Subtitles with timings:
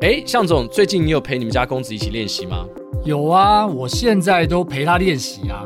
[0.00, 2.64] 哎，向总，最近你有陪你们家公子一起练习吗？
[3.04, 5.62] 有啊，我现在都陪他练习啊。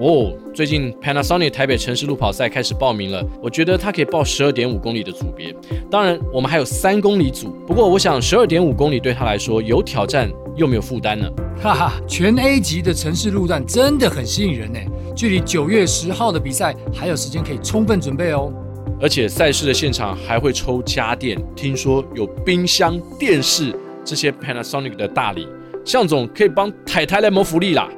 [0.00, 5.54] 哦，最近 Panasonic 台北城市路跑赛开始报名了，我觉得他可以报十二点五公里的组别。
[5.88, 11.30] 当然，我们还有三公里组，不过我想十二点五公里对他来说有挑战又没有负担呢。
[11.62, 14.80] 哈哈，全 A 级的城市路段真的很吸引人呢。
[15.14, 18.52] 距离九月十号的比赛还有时间可以充分准备哦。
[19.00, 25.46] 而且赛事的现场还会抽家电，听说有冰箱、电视这些 Panasonic 的大礼，
[25.84, 27.88] 向总可以帮太太来谋福利啦。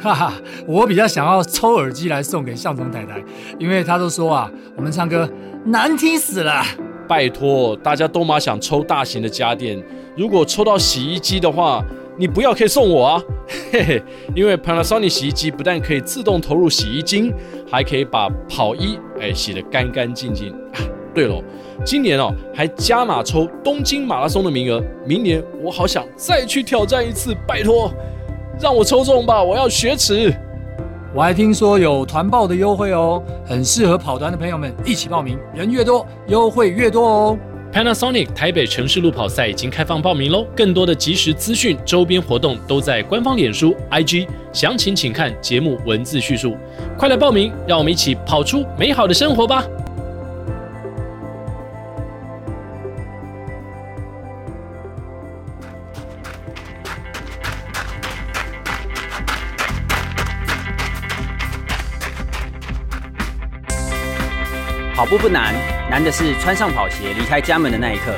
[0.00, 0.32] 哈哈，
[0.66, 3.22] 我比较想要抽耳机来送给向总太太，
[3.58, 5.28] 因为他都说啊，我们唱歌
[5.66, 6.64] 难听死了。
[7.06, 9.82] 拜托，大家都嘛想抽大型的家电，
[10.16, 11.84] 如果抽到洗衣机的话，
[12.20, 13.22] 你不要可以送我啊，
[13.72, 14.02] 嘿嘿，
[14.34, 17.32] 因为 Panasonic 洗衣机不但可以自动投入洗衣精，
[17.72, 20.50] 还可以把跑衣哎洗得干干净净。
[20.74, 20.84] 啊，
[21.14, 21.42] 对了，
[21.82, 27.90] 今年哦还加码抽东京马拉松的名额，明年我好想再去挑战一次，拜托。
[28.60, 29.42] 让我抽中吧！
[29.42, 30.30] 我要雪耻。
[31.14, 37.38] 我还听说有团报的优惠哦，很适合跑团的朋友们一起报名，人越多优惠越多哦。
[37.72, 46.56] Panasonic 台北城市路跑赛已经开放报名喽，更多的即时资讯、周边活动都在官方脸书、IG，详情请看节目文字叙述。
[46.98, 49.64] 快来报名，让我们一起跑出美好的生活吧！
[64.96, 65.54] 跑步不难，
[65.90, 68.16] 难的是穿上跑鞋离开家门的那一刻。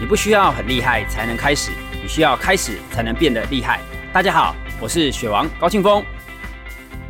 [0.00, 1.70] 你不需要很厉害才能开始，
[2.02, 3.80] 你需要开始才能变得厉害。
[4.12, 6.04] 大家好，我是雪王高庆峰。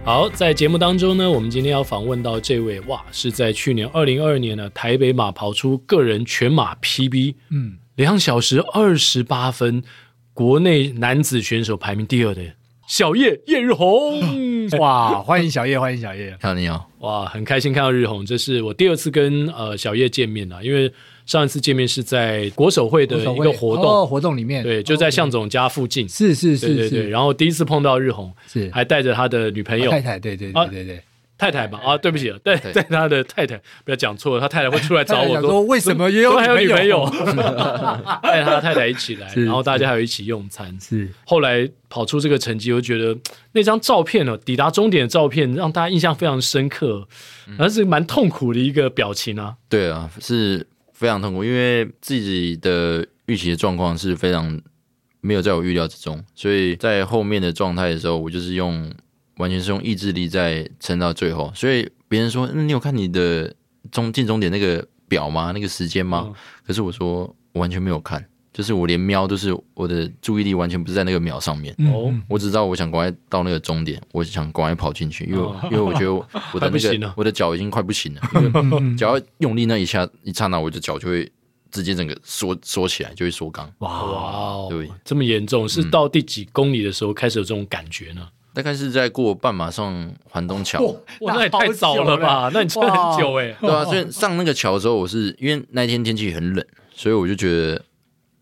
[0.04, 9.82] 好，在节目当中呢，我们今天要访问到这位，哇，是在去年二零二二年呢台北马跑出个人全马 PB，嗯，两小时二十八分，
[10.34, 12.42] 国内男子选手排名第二的。
[12.86, 14.20] 小叶叶日红，
[14.78, 20.92] 哇，欢迎小叶，欢迎小叶，看你哦，哇，很开心看到日红，这是我第二次跟呃小叶见面了，因为
[21.26, 28.70] 上一次见面是在国手会的一个活动、哦、活动里面，对，就在向总家附近，是是是，对对对，然后第一次碰到日红，是。
[28.70, 30.96] 还带着他的女朋友、啊、太太，对对对对对。
[30.96, 31.02] 啊
[31.36, 37.04] 太太吧啊，对不起，对，在他的太太，不要讲错了，他太太会出来找我说，为什么也有还有女朋友？
[38.22, 40.78] 带他的太太一起来，然后大家还有一起用餐。
[40.80, 43.16] 是后来跑出这个成绩，我觉得
[43.52, 47.08] 那张照片呢，抵达终点的照片让大家印象非常深刻，
[47.58, 49.56] 而是蛮痛苦的一个表情啊。
[49.68, 54.60] 对啊，是非常痛苦，因为自己的预期的状况是非常
[55.20, 58.88] 没有在我预料之中，所以在后面的状态的时候，我就是用。
[59.36, 63.52] 完全是用意志力在撑到最后，所以别人说：“嗯，你有看你的
[63.90, 65.50] 终进终点那个表吗？
[65.52, 66.34] 那个时间吗？”嗯、
[66.66, 67.22] 可是我说
[67.52, 71.74] 我完全没有看，就是我连瞄都是我的注意力完全不是在那个秒上面。
[71.92, 76.24] 哦、嗯，我只知道我想赶快到那个终点，我想赶快跑进去，因为、哦、因为我觉得我
[76.60, 81.30] 的那个我的脚已经快不行了，因为脚要用力那一下一刹那，我的脚就会
[81.72, 83.66] 直接整个缩缩起来，就会缩肛。
[83.78, 88.28] 哇哇，对，这么严重，是到第几公里的时候开始有这种感觉呢？
[88.54, 90.80] 大概是在过半马上环东桥，
[91.22, 92.48] 哇，那也太早了吧？
[92.54, 97.84] 那你撑很久哎，对啊，所以上那个桥的时候，我是因为那一天天气很冷，所以我就觉得，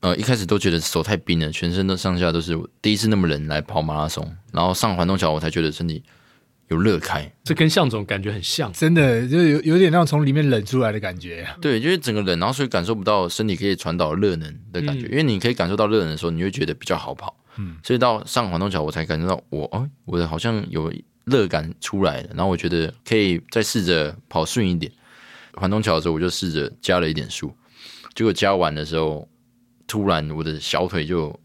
[0.01, 6.03] 呃，一开始都觉得手太冰了，全身都上下都是第一次那么冷来跑马拉松，然后上环东桥，我才觉得身体
[6.69, 7.33] 有热开。
[7.43, 11.47] 这跟向总感觉很像，真的就有有点那种从里面冷出来的感觉。
[11.63, 17.35] 对，就是整个冷，然后所以感受不到身体可以传导热能的感觉，因为你可以感受到热能的时候，你会觉得比较好跑。
[17.57, 20.93] 嗯，所以到上环东桥，我才感觉到我哦，我的好像有
[21.25, 24.91] 热感出来了，然后我觉得可以再试着跑顺一点。
[25.55, 27.53] 环东桥的时候，我就试着加了一点速，
[28.15, 29.29] 结果加完的时候，
[29.87, 31.39] 突然我的小腿就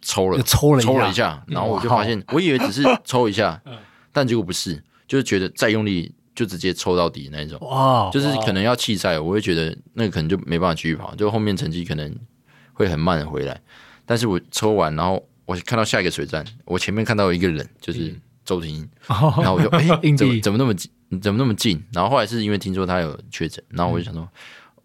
[0.00, 3.60] 抽了，抽了，抽了一下，然后我就发现，我以为只是抽一下，
[4.12, 7.58] 但结果不是，就是觉得再用力就直接抽到底那种。
[7.68, 12.16] 哇，就是可能要弃赛，我会觉得那个可能就没办法继续跑，就后面成绩可能
[12.72, 13.60] 会很慢回来。
[14.06, 15.26] 但是我抽完，然后。
[15.50, 18.14] 我看到下一个水站，我前面看到一个人，就是
[18.44, 19.82] 周婷，然后我就 哎，
[20.16, 20.88] 怎么怎么那么近？
[21.20, 21.82] 怎么那么近？
[21.92, 24.28] 然后后来是因为听说他有确诊，然后我就想说，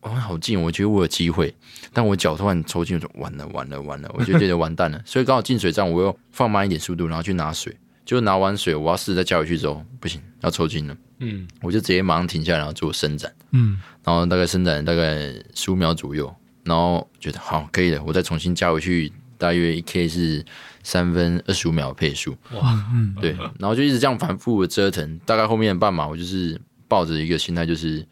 [0.02, 1.54] 哦，好近，我觉得我有机会，
[1.94, 5.00] 但我脚突然抽筋，我就完了完了完了，我就觉得完蛋了。
[5.06, 10.98] 所以刚好进水站，我又放慢一点速度，然后去拿水，就拿完水，我要试着再加回去之后，不行，要抽筋了。
[11.20, 13.32] 嗯，我就直接马上停下来，然后做伸展。
[13.52, 19.14] 嗯，然后大概伸展大概十五秒左右，然后觉得好可以了，我再重新加回去。
[19.38, 20.46] 大约一 K 是
[20.84, 28.06] 三分二十五秒的配速，哇，嗯，对，然后就一直这样反复的折腾，大概后面的半马，我就是抱着一个心态，就是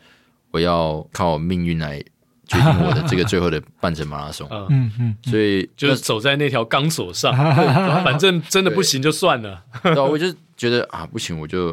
[0.52, 2.00] 我要靠命运来
[2.48, 4.48] 决定我的这个最后的半程马拉松。
[4.70, 7.36] 嗯 嗯，所以就是走在那条钢索上，
[8.04, 9.64] 反正真的不行就算了。
[9.84, 11.72] 对，我就觉得啊，不行，我就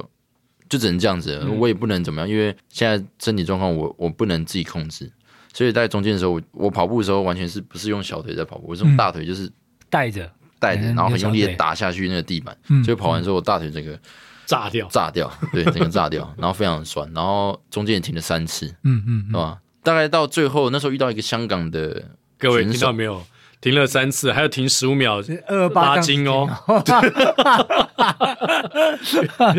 [0.68, 5.10] 就只能这样子，我也不能怎么样，因为现在身体状况我我不能自己控制。
[5.52, 9.50] 所以在中间的时候，我我跑步的时候完全是不是用小腿在跑步，我是用大腿就是
[9.88, 12.56] 带着带着，然后很用力的打下去那个地板。
[12.84, 13.98] 所以跑完之后，我大腿整个
[14.46, 19.60] 炸掉，炸掉，对，整个炸掉，然后非常酸，然后中间也停了三次，嗯嗯，是吧？
[19.82, 22.04] 大概到最后那时候遇到一个香港的，
[22.38, 23.22] 各位听到没有？
[23.60, 26.48] 停了三次，还要停十五秒，二八斤哦。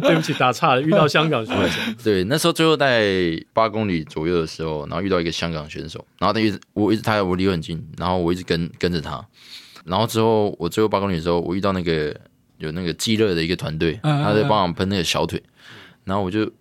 [0.01, 0.81] 对不起，打岔了。
[0.81, 9.23] 遇到香港选手， 对，那时候最后在八公里左右的时候，然后遇到一个香港选手，然后他一直我一直他我离我很近，然后我一直跟跟着他，
[9.85, 12.15] 然后之后我最后八公里的时候，我遇到那个
[12.57, 15.41] 有那个激乐的一个团队，他在帮我喷那个小腿，
[16.05, 16.51] 然后我就。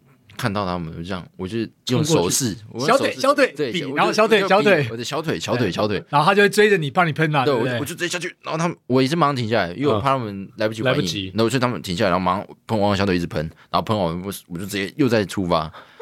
[0.40, 1.58] 看到他们就这样，我就
[1.88, 2.56] 用手势，
[2.86, 13.38] 小腿小腿对，然后小腿小腿，我的小腿小腿小腿，然后他就会追着你帮你喷啊，对，我我就追下去，然后他们我也是马上停下来，因为我怕他们来不及来不及，那我就他们停下来，然后马上喷完小腿一直喷，
[13.70, 15.70] 然后喷完我我就直接又再出发，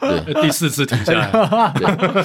[0.00, 1.30] 对，第四次停下来，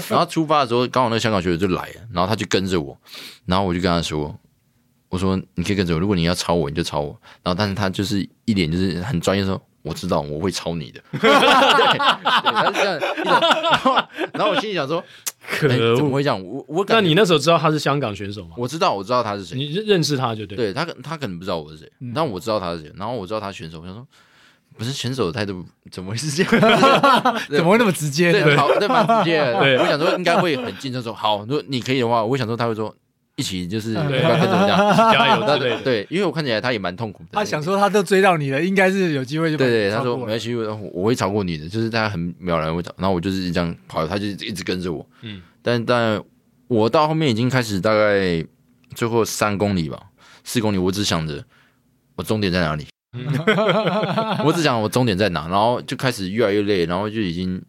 [0.09, 2.97] 然后出发的时候刚好那个香港学姐就来了，然后他就跟着我，
[3.45, 4.35] 然后我就跟他说，
[5.09, 9.61] 我说你可以跟着我，如果你要超我你就超我，然后但是他就是一脸就是很专业说。
[9.83, 13.95] 我知道我会抄你的， 对，他是这样，然后
[14.33, 15.03] 然后我心里想说，
[15.47, 16.41] 可恶，怎么会这样？
[16.41, 18.55] 我我那你那时候知道他是香港选手吗？
[18.57, 24.07] 我知道，我知道他是谁，你认识他就对，对他他可能不知道我是谁，但我知道他是谁，然后我知道他选手，我想说，
[24.77, 26.51] 不是选手的态度怎么会是这样？
[27.51, 28.31] 怎么会那么直接？
[28.31, 29.59] 对，好，对，蛮直接的。
[29.59, 32.95] 对，我想说应该会很近，就说好，如果你可以的话，我想说他会说。
[33.35, 34.77] 一起就是不要跟着这样，
[35.11, 37.29] 加油对 对，因为我看起来他也蛮痛苦的。
[37.31, 39.89] 他想说他都追到你了，应该是有机会就对对。
[39.89, 45.03] 他说没关系，我会超过你的，就是大家很渺然，会然后我就是这样跑，他就一直跟着我。
[45.21, 46.21] 嗯，但但
[46.67, 48.45] 我到后面已经开始大概
[48.93, 49.99] 最后三公里吧，
[50.43, 51.43] 四公里，我只想着
[52.15, 52.85] 我终点在哪里，
[54.45, 57.59] 我只想我终点在哪，然后就开始越来越累，然后就已经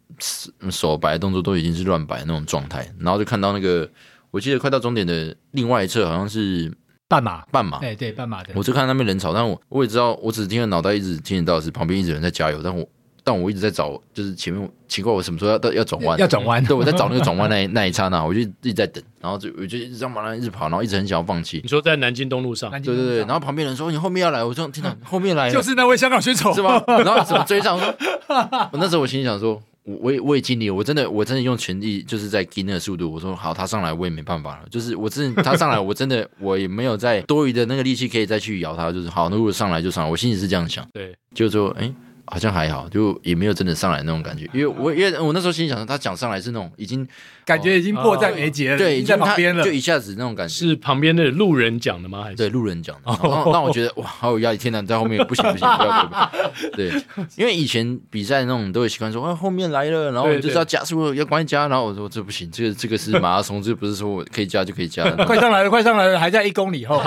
[0.69, 3.89] 手摆动作都已经是乱摆那种状态，然后就看到那个。
[4.35, 6.69] 我记得快到终点的另外一侧好像是
[7.07, 8.49] 半马，半马，对对，半马的。
[8.53, 12.85] 我就看那边人潮，但我我也知道，我只听到脑袋一直听得到是旁边一直有人在加油，但我
[13.23, 21.61] 但我一直在找，就是前面奇怪我什么时候要到要转弯，要转弯，对，我在找那个转弯 那那一刹那，我就一直在等，然后就我就一直这样马上一直跑，然后一直很想要放弃。
[21.63, 26.83] 你说在南京东路上，对对对，然后旁边人说你后面要来，我就听到后面来，就是那位香港选手是吗？
[26.85, 27.79] 然后怎么追上？
[27.79, 27.95] 说，
[28.73, 29.63] 我那时候我心里想说。
[29.85, 33.09] 我我也我也尽力，我真的我真的用全力，就是在跟那个速度。
[33.09, 40.85] 我说好，他上来我也没办法了，就是我真的他上来，我真的我也没有再 多余的那个力气可以再去咬他，就是好，那如果上来就上来，我心里是这样想。
[40.91, 41.83] 对，就说哎。
[41.83, 41.95] 欸
[42.27, 47.07] 好像还好，就也没有真的上来那种感觉，因为我因为我那时候心里想，他讲上来是那种已经
[47.45, 50.53] 感觉已经迫在眉睫了，对，已经在旁边了，就一下子那种感觉。
[50.53, 52.23] 是旁边的路人讲的吗？
[52.23, 53.11] 还是对路人讲的？
[53.51, 54.57] 让我觉得哇，好有压力！
[54.57, 56.31] 天哪，在后面不行不行，不要不要。
[56.75, 56.91] 对，
[57.35, 61.67] 因为以前比赛那种都会习惯说，啊后面来了，然后就知道加速，要赶紧加。
[61.67, 65.07] 然后我说这不行，这个这个是马拉松，这不是说我可以加就可以加。
[65.27, 66.99] 快上来了，快上来了，还在一公里后。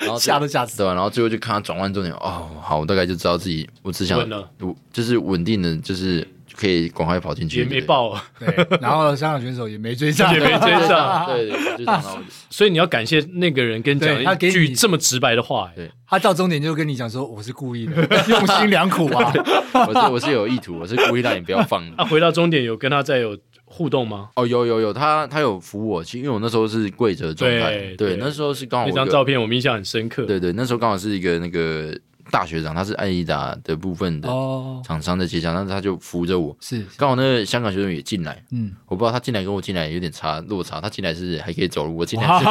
[0.00, 3.92] 然后吓都吓死了，然后最后就看他转弯终点，哦，好，我大概就知道自己我。
[3.92, 4.30] 只想稳，
[4.90, 6.26] 就是稳定的，就是
[6.60, 7.60] 可以赶快跑进去。
[7.60, 8.66] 也没爆，对。
[8.80, 11.86] 然后香港选手也没追上， 也没追上， 对对。
[12.50, 15.70] 所以你要感谢那个人跟你讲一句这么直白的话。
[15.74, 17.96] 对，他到终点就跟你讲说：“我是故意的，
[18.28, 19.32] 用心良苦啊，
[19.88, 24.28] 我是我是有意图，我是故意让你不要放。”他回到终点有跟他再有互动吗？
[24.36, 30.24] 哦，有有有，他他有扶我，其实因为我那时候是跪着状态，对，那时候是刚好那张照片我们印象很深刻。
[30.26, 31.96] 对对，那时候刚好是一个那个。
[32.30, 34.28] 大学长，他是爱迪达的部分的
[34.84, 42.44] 厂商的接洽，但是他就扶着我，是刚好那个香港学生也进来，嗯，我不知道他进来跟我进来有点差落差，他进来是还可以走路，我进来是，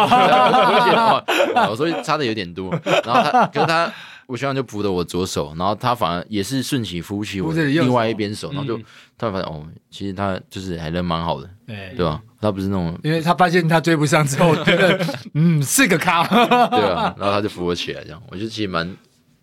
[1.76, 2.72] 所以差的有点多，
[3.04, 3.92] 然后他，可是他，
[4.28, 8.80] 我学长就扶着我左手，然后他反而也是顺起扶起我另外一边手，然后就
[9.18, 11.94] 他发现哦，其实他就是还人蛮好的，对。
[11.96, 12.22] 对吧？
[12.42, 14.98] 他不是那种，因为他发现他追不上之后，觉得
[15.34, 16.24] 嗯是个咖，
[16.72, 18.96] 对啊，然后他就扶我起来，这样，我觉得其实蛮。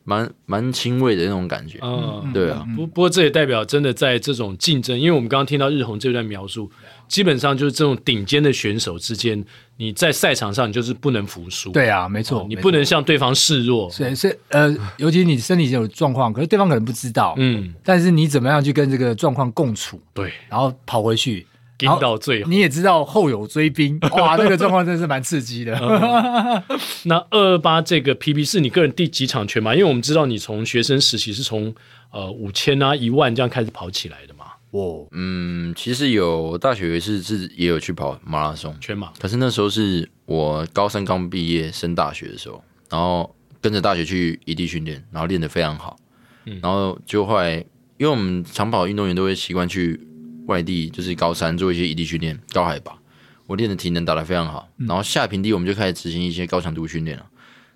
[0.08, 6.70] 蛮蛮欣慰的那种感觉，嗯，对啊，不不过这也代表真的在这种竞争，因为我们刚刚听到日红这段描述，
[7.08, 9.44] 基本上就是这种顶尖的选手之间，
[9.76, 21.44] 你在赛场上你就是不能服输，对啊，没错，你不能向对方示弱，是是呃，尤其你身体有状况，可是对方可能不知道，嗯，但是你怎么样去跟这个状况共处，对，然后跑回去。
[21.78, 25.76] 跟到最后，你也知道后有追兵， 哇，那个状况真是蛮刺激的。
[25.78, 26.62] 嗯、
[27.04, 29.75] 那二二八这个 PB 是你个人第几场全马？
[29.75, 31.75] 因为我们知道你从学生时期是从
[32.11, 34.47] 呃五千啊一万这样开始跑起来的嘛。
[34.71, 38.76] 哦，嗯，其实有大学有一次是也有去跑马拉松。
[38.80, 45.97] 全马，可是那时候是我高三刚毕业升大学的时候，然后跟着大学去异地训练，然后练得非常好，
[46.45, 47.54] 嗯，然后就后来
[47.97, 49.99] 因为我们长跑运动员都会习惯去
[50.46, 52.98] 外地，就是高山做一些异地训练，高海拔，
[53.46, 57.26] 我练的体能打得非常好，然后下平地我们就开始执行一些高强度训练了，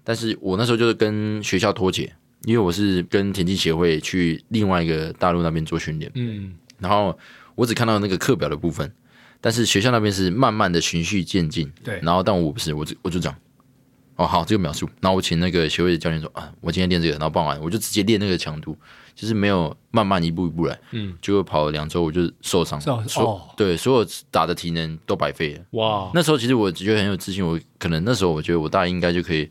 [0.02, 2.12] 但是我那时候就是跟学校脱节，
[2.44, 6.54] 因为我是跟田径协会去另外一个大陆那边做训练，嗯。
[6.78, 7.18] 然后
[7.54, 8.90] 我只看到那个课表的部分，
[9.40, 11.70] 但是学校那边是慢慢的循序渐进。
[11.84, 12.00] 对。
[12.02, 13.36] 然后但我不是，我就我就讲，
[14.20, 14.86] 哦好，这个描述。
[15.00, 18.76] 然后我请那个协会的教练说啊，我今天练这个，然后傍晚我就直接练那个强度，
[19.14, 20.78] 就是没有慢慢一步一步来。
[20.90, 21.16] 嗯。
[21.22, 22.78] 结果跑了两周，我就受伤。
[22.78, 23.24] 受伤。
[23.24, 23.40] 哦。
[23.56, 25.64] 对，所有打的体能都白费了。
[25.70, 26.10] 哇。
[26.12, 29.50] 那时候其实我觉得很有自信，我可能那时候我觉得我大概应该就可以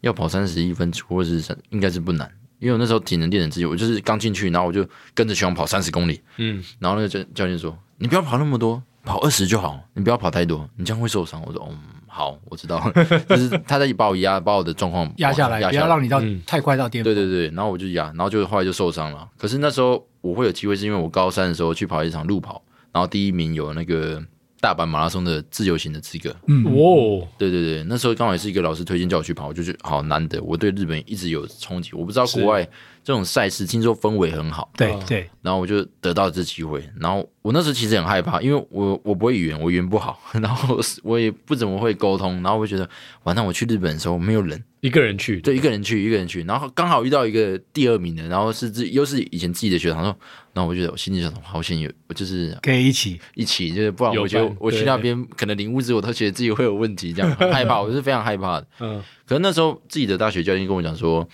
[0.00, 2.30] 要跑三十一分，或者是三，应该是不难。
[2.60, 4.84] 因为我那时候体能练的自己，我就是刚进去，然后我就
[5.14, 12.90] 跟着学长跑三十公里，嗯，然后那个教教练说：“你不要跑那么多，跑二十就好，你不要跑太多，你这样会受伤。”我说：“嗯，好，我知道。”
[13.28, 17.14] 就是他在把我压，把我的状况压下来，压下来，不要让你到、嗯、太快到巅峰。
[17.14, 19.28] 对对对，然后我就压，然后就后来就受伤了。
[19.36, 22.62] 可是那时候我会有机会，是因为我高三的时候去跑一场路跑，
[22.92, 24.22] 然后第一名有那个。
[24.60, 30.42] 大阪马拉松的自由行的资格，嗯，哦，对对对，那时候刚好也是一个老师推荐叫我去跑，我就觉得好难得。
[30.42, 32.68] 我对日本一直有憧憬，我不知道国外
[33.08, 35.30] 这种赛事，听说氛围很好，对对。
[35.40, 42.90] 然后我就得到这机会，然后我那时候其实很害怕，因为我我不会语言，我语言不好， 然后我也不怎么会沟通，然后我就觉得，
[43.22, 44.62] 完蛋，我去日本的时候没有人。
[44.80, 50.14] 一个人去，对，一个人去，一个人去，然后刚好遇到一个第二名的，然后是自又是以前自己的学长，说，
[50.52, 53.18] 然后我觉得我心里想，好险有，我就是可以一起。
[53.34, 58.66] 一起，就是不然我觉得我去那边可能领物资，我都觉得自己会有问题，这样很害怕，我是非常害怕的。
[58.80, 61.26] 嗯，可是那时候自己的大学教练跟我讲说，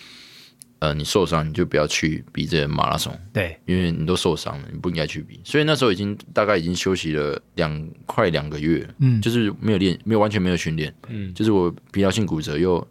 [0.84, 5.40] 呃，你受伤你就不要去比这马拉松，对，因为你都受伤了，你不应该去比。
[5.44, 12.86] 所以那时候已经大概已经休息了两快两个月，嗯，就是没有练，没有完全没有训练，嗯，就是我疲劳性骨折又。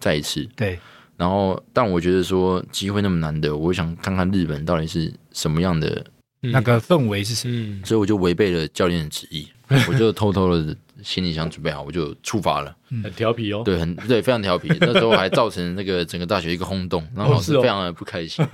[0.00, 0.78] 再一次，对，
[1.16, 6.06] 然后，但我觉得说机会那么难得，我想看看日本到底是什么样的，
[6.38, 9.48] 那个氛围是什么，所以我就违背了教练的旨意，
[9.90, 18.44] 我就偷偷的行李箱准备好，我就出发了，很调皮哦，对，很对，非常调皮， 那时候还造成那个整个大学一个轰动，然后老师非常的不开心，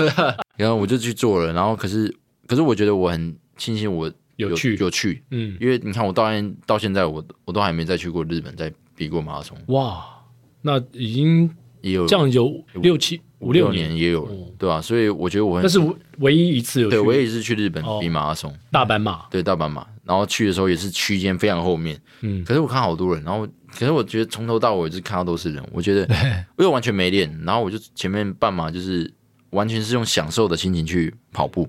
[0.56, 2.14] 然后我就去做了，然后可是，
[2.46, 10.04] 可是我觉得我很庆幸我有，有去有去，嗯，因为你看我到现到现在我我都还没再去过日本，再比过马拉松，哇。
[10.62, 11.48] 那已经
[11.82, 14.26] 也有这样有六七五六年也有，
[14.58, 14.80] 对吧？
[14.80, 15.78] 所以我觉得我很那是
[16.18, 19.86] 唯一一次有，对，唯一一次去日本比马拉松，大阪马，对，大阪马。
[20.04, 23.46] 然后去的时候也是区间非常后面，嗯，可是我看好多人，然后
[23.78, 26.06] 可是我觉得从头到尾就是看到都是人，我觉得
[26.56, 29.12] 我又完全没练，然后我就前面半马就是
[29.50, 31.68] 完全是用享受的心情去跑步，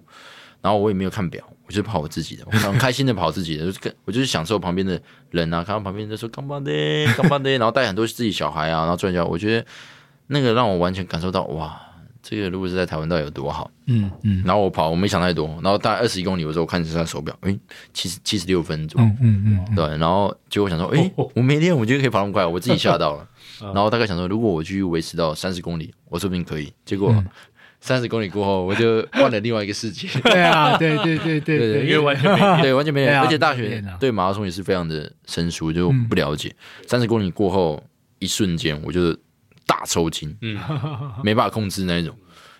[0.61, 1.43] 然后我也没有看表。
[1.67, 6.71] 我就跑我自己的，我很开心的跑自己的，就是跟我就是享受旁边的人啊，看到旁边在说干嘛的
[7.15, 9.65] 干嘛的，然后带很多自己小孩啊，然后转角，我觉得
[10.31, 11.79] 那个让我完全感受到哇，
[12.23, 14.41] 这个如果是在台湾到底有多好，嗯嗯。
[14.45, 17.57] 然后我跑，我没想太多，然后大概二十一公里的时候，我看一下手表，哎，
[17.93, 19.85] 七十七十六分钟，嗯嗯嗯，对。
[19.97, 23.27] 然后结果我想说，哎，我没练，我觉得可以跑那么快，我自己吓到了。
[23.73, 26.73] 然后大概想说，如果我继续维持到三十公里，我说不定可以。
[26.85, 27.13] 结果。
[27.83, 30.07] 三十公里过后，我就换了另外一个世界。
[30.21, 36.55] 对啊，对对对对对，因为完全没对完全没有，而且大学对马拉松也是非常的生疏，就不了解。
[36.85, 37.83] 三十公里过后，
[38.19, 39.17] 一瞬间我就
[39.65, 40.59] 大抽筋，嗯，
[41.23, 42.15] 没办法控制那一种，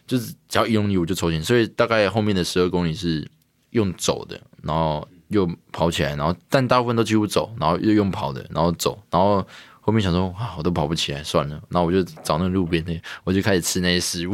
[0.08, 1.44] 就是只要一用力我就抽筋。
[1.44, 3.30] 所以大概后面的十二公里是
[3.72, 9.46] 用走的，然后又跑起来，然后但大部分都几乎走，然后又用跑的，然后走，然后。
[9.84, 14.34] 后面想说哇，我都跑不起来，算了，那我就找那路边的，我就开始吃那些食物，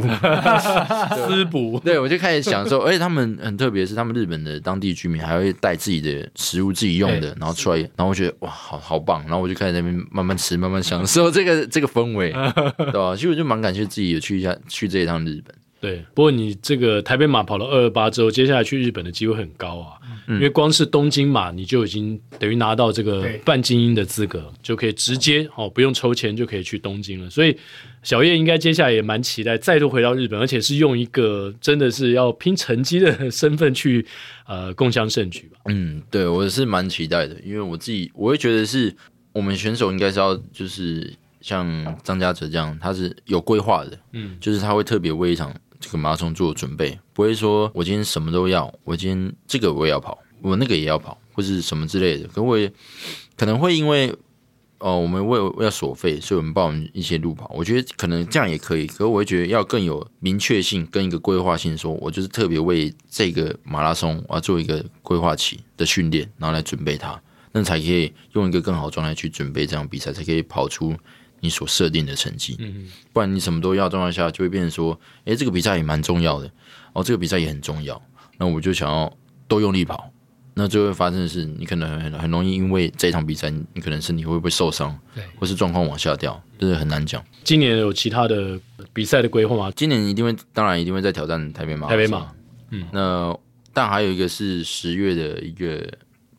[1.26, 1.80] 滋补。
[1.84, 12.30] 对，我就开始想说，而且他们很特别，是他们日本的当地居民还会带自己的食物，自己用的，然后出来，然后我觉得哇，好好棒，然后我就开始在那边慢慢吃，慢慢享受这个这个氛围，
[12.76, 13.16] 对吧？
[13.16, 15.54] 其实我就蛮感谢自己有去一下去这一趟日本。
[15.80, 19.94] 对，不过你这个台北马跑了二二八之后，接下来去日本的机会很高啊，
[20.26, 27.30] 嗯、因为光是东京马你就已经等于拿到这个半精英的资格，就可以直接哦不用抽签就可以去东京了。
[27.30, 27.56] 所以
[28.02, 34.04] 小叶应该接下来也蛮期待再度回到日本，而且是用一个真的是要拼成绩的身份去
[34.48, 35.60] 呃共襄盛举吧。
[35.66, 38.92] 嗯，对，我是蛮期待的，因为我自己我会觉得是
[39.32, 45.54] 我们选手应该是要就是像张家哲这样，他是有规划的，嗯，就是他会特别为一场。
[45.80, 52.28] 这个马拉松做准备，不会说我今天什么都要，我今天这个我也要跑，我那个也要跑，或是什么之类的。
[52.28, 52.72] 可我也
[53.36, 54.14] 可能会因为
[54.80, 57.50] 哦，我们为要索费，所以我们报一些路跑。
[57.52, 67.20] 我觉得可能这样也可以，可我会觉得要更有明确性跟一个规划性说，我就是特别为这个马拉松我要做一个规划期的训练，然后来准备它，
[67.50, 70.94] 那才可以用一个更好的状态去准备这场比赛，才可以跑出
[71.40, 72.56] 你所设定的成绩。
[72.58, 76.50] 嗯，不然你什么都要状况下，就会变成说，诶，这个比赛也蛮重要的，
[76.92, 78.00] 哦，这个比赛也很重要，
[78.36, 79.12] 那我就想要
[79.46, 80.10] 都用力跑。
[80.54, 87.24] 那最后会发生的是，你可能很很容易因为这一场比赛，你可能身体会不会受伤，对，或是状况往下掉，这、就是很难讲。
[87.44, 88.58] 今年有其他的
[88.92, 89.72] 比赛的规划吗？
[89.76, 91.86] 今年一定会，当然一定会再挑战台北马。
[91.86, 92.32] 台北马，
[92.70, 93.38] 嗯，那
[93.72, 95.88] 但还有一个是十月的一个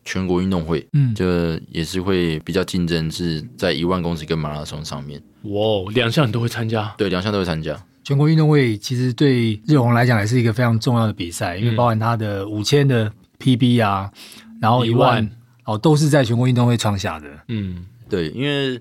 [0.10, 5.22] 全国运动会，嗯，这也是会比较竞争，是在一万公尺跟马拉松上面。
[5.44, 6.92] 哇，两项你都会参加？
[6.98, 7.80] 对，两项都会参加。
[8.04, 13.12] 全国运动会其实对日红来讲也是一个非常重要的比赛，因为包含他的五千的。
[13.42, 14.12] PB 啊，
[14.60, 15.26] 然后一万
[15.64, 17.28] 哦，都是在全国运动会创下的。
[17.48, 18.78] 嗯，对，因为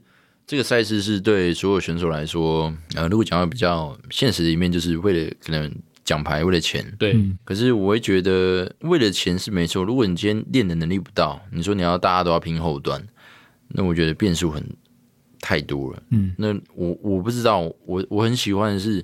[0.49, 5.73] 这个赛事是对所有选手来说，呃，如果讲到比较现实的一面，就是为了可能
[6.09, 6.83] 奖牌，为了钱。
[6.99, 7.15] 对。
[7.45, 9.85] 可是我会觉得，为了钱是没错。
[9.85, 13.07] 如果你今天练的能力不到，你说你要大家都要拼后端，
[13.69, 14.65] 那我觉得变数很
[15.41, 16.03] 太多了。
[16.11, 16.35] 嗯。
[16.39, 19.03] 那我我不知道，我我很喜欢的是，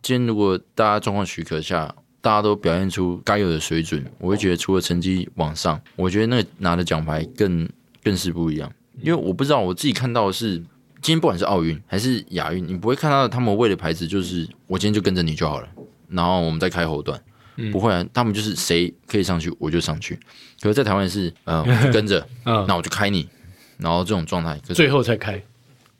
[0.00, 1.94] 今天如果大家状况许可下。
[2.22, 7.66] 大家都表现出该有的水准，我会觉得除了成绩往上，我觉得那拿的奖牌更
[8.04, 8.70] 更是不一样。
[9.00, 10.58] 因为我不知道我自己看到的是，
[11.00, 15.68] 今天不管是奥运还是亚运，你不会看到他们为了牌子就是我今天就跟着你就好了，
[16.10, 17.20] 然后我们再开后段，
[17.56, 20.18] 嗯、不会啊，他们就是谁可以上去我就上去。
[20.60, 23.28] 可是，在台湾是，呃，我 就跟着，嗯，那我就开你，
[23.78, 25.42] 然后这种状态，最后才开。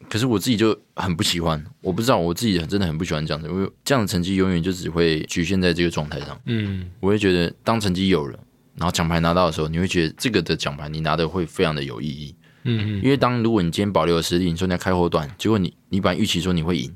[0.09, 6.41] 可是我自己就很不喜欢，我不知道我自己真的很不喜欢这样子，因为这样的成绩永远就只会局限在这个状态上。
[6.47, 8.37] 嗯，我会觉得当成绩有了，
[8.75, 12.35] 然后奖牌拿到的时候，你会觉得这个的奖牌你拿的会非常的有意义。
[12.65, 16.93] 嗯，因为当如果你今天保留了实力，你说你要开后段，结果你你本来预期说你会赢，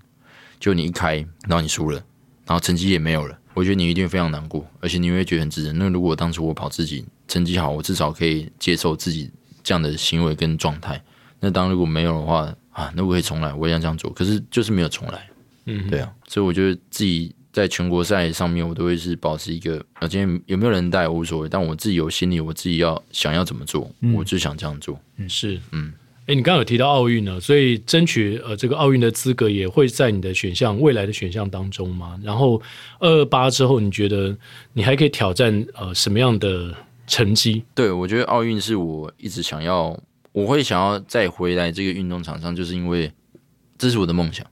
[0.58, 1.16] 结果你一开，
[1.48, 2.02] 然后你输了，
[2.46, 5.72] 然后成绩也没有了，我觉得你一定非常难过，而且你会觉得很自责。
[5.72, 9.30] 那如果当初我跑自己成绩好，我至少可以接受自己
[9.62, 11.02] 这样的行为跟状态。
[11.40, 15.28] 那当如果没有的话，啊，那我可以重来，我也想这样做，可是就是没有重来，
[15.66, 25.92] 嗯，对啊，所以我觉得自己在全国赛上面，我都会是保持一个，啊，今天有没有人带我无所谓，但我自己有心里，我自己要想要怎么做，嗯、我就想这样做，嗯，是，嗯，
[26.26, 32.18] 哎、你刚刚有提到奥运呢，所以争取呃这个奥运的资格也会在你的选项未来的选项当中吗？
[32.22, 32.60] 然后
[32.98, 34.36] 二二八之后，你觉得
[34.72, 36.74] 你还可以挑战呃什么样的
[37.06, 37.62] 成绩？
[37.74, 39.98] 对，我觉得奥运是我一直想要。
[40.32, 43.08] 我会想要再回来这个运动场上，就是因为
[43.78, 44.44] 这是我的梦想，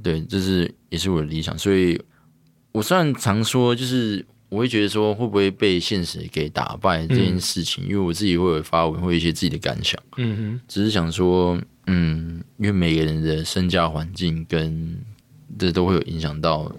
[0.00, 1.58] 对，这是也是我的理想。
[1.58, 2.00] 所以，
[2.70, 10.00] 我虽然常说，就是我会觉得说，会不会被现实给打败这件事情，嗯、因为我自己会有发文，会有一些自己的感想。
[10.16, 14.96] 嗯哼，只是想说，嗯，因为每个人的身家环境跟
[15.58, 16.70] 这都会有影响到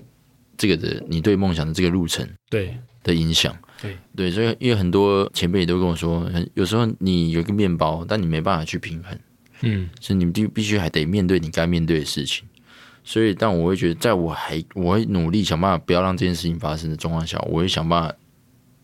[0.58, 3.54] 这个的你对梦想的这个路程，对的影响。
[3.82, 9.20] 对对，所以因为很多前辈也都跟我说，有时候你有一个面包，但你没办法去平衡，
[9.64, 12.48] 嗯，所以你必必须还得面对你该面对的事情。
[13.06, 18.14] 所以，但我会觉得，在我还我会努力想办法不要让这件事情发生的状况下，我会想办法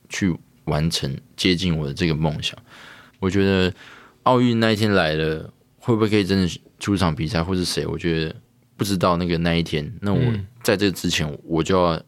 [0.07, 0.33] 去
[0.65, 2.57] 完成接近我的这个梦想。
[3.19, 3.73] 我觉得
[4.23, 7.85] 奥运那一天来了，会不会可以真的出场比赛，或是谁？
[7.85, 8.35] 我觉得
[8.77, 9.91] 不知道那个那一天。
[9.99, 10.21] 那我
[10.63, 12.01] 在这之前，我就要。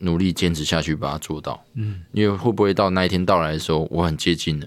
[0.00, 1.64] 努力坚持下去，把它做到。
[1.72, 4.66] 嗯，因为会不会到那一天到来的时候，我很接近了，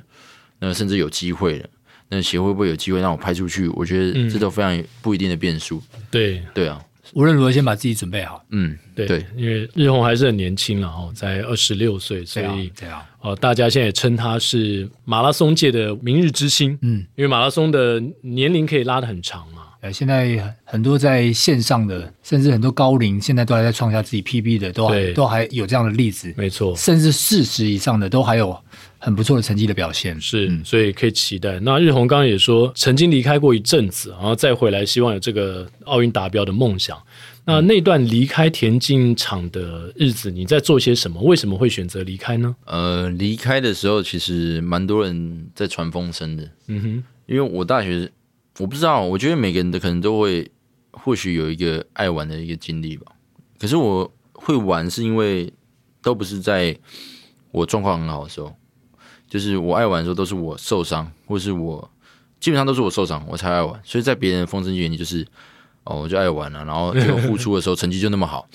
[0.57, 1.69] 那甚至有机会了，
[2.09, 3.67] 那鞋会会不会有机会让我拍出去？
[3.75, 5.79] 我觉得这都非常不一定的变数。
[6.09, 6.83] 对，对啊，
[7.13, 8.43] 无论如何，先把自己准备好。
[8.51, 16.77] 嗯，对，对，因为日红还是很年轻了哦，才二十六岁，所以对啊，哦，大家现在也称他是马拉松界的明日之星。
[16.81, 19.63] 嗯，因为马拉松的年龄可以拉得很长嘛。
[19.81, 26.33] 呃，现在很多在线上的，甚至很多高龄，现在都还在创下自己 PB 的，都还都还有这样的例子。
[26.35, 28.61] 没错，甚至四十以上的都还有
[28.99, 30.19] 很不错的成绩的表现。
[30.21, 31.59] 是，嗯、所以可以期待。
[31.61, 37.01] 那日红刚刚也说，曾经离开过一阵子，然后再回来，希望有这个奥运达标的梦想。
[37.45, 41.19] 那那段离开田径场的日子，你在做些什么？
[41.23, 42.55] 为什么会选择离开呢？
[42.65, 46.43] 呃，离开的时候，其实蛮多人在传风声的。
[46.67, 48.11] 嗯哼，因为我大学。
[48.57, 50.51] 我不知道，我觉得每个人的可能都会，
[50.91, 53.05] 或许有一个爱玩的一个经历吧。
[53.57, 55.49] 可是我会玩，是因为
[56.01, 56.77] 都不是在
[57.51, 58.53] 我状况很好的时候，
[59.29, 61.89] 就是我爱玩的时候，都是我受伤，或是我
[62.39, 63.79] 基本上都是我受伤，我才爱玩。
[63.83, 65.25] 所以在别人风声眼里，就是
[65.83, 68.49] 哦，我就爱玩了，然后就付出的时候成绩就那么好。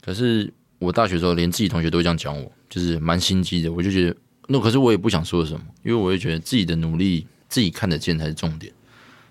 [0.00, 3.72] 可是我大学时候，连自己同学都会这样讲我，就是蛮心机的。
[3.72, 8.72] 我就觉得，那可是我也不想说什么，因为我会觉得自己的努力自己看得见才是重点。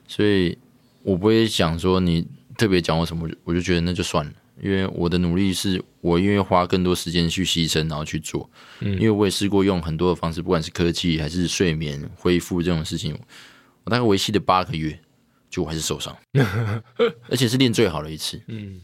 [0.08, 0.58] 所以
[1.02, 4.32] 我不会想说你特别讲我什么，我就觉得那就算了。
[4.62, 8.50] 因为我的努力是我愿意花更多时间去牺牲，然后去做。
[8.80, 13.18] 嗯，因为我也试过用很多的方式，不管是科技还是睡眠恢复这种事情，
[13.84, 14.98] 我大概维系了八个月，
[15.50, 16.16] 就我还是受伤，
[17.30, 18.42] 而且是练最好的一次。
[18.48, 18.80] 嗯，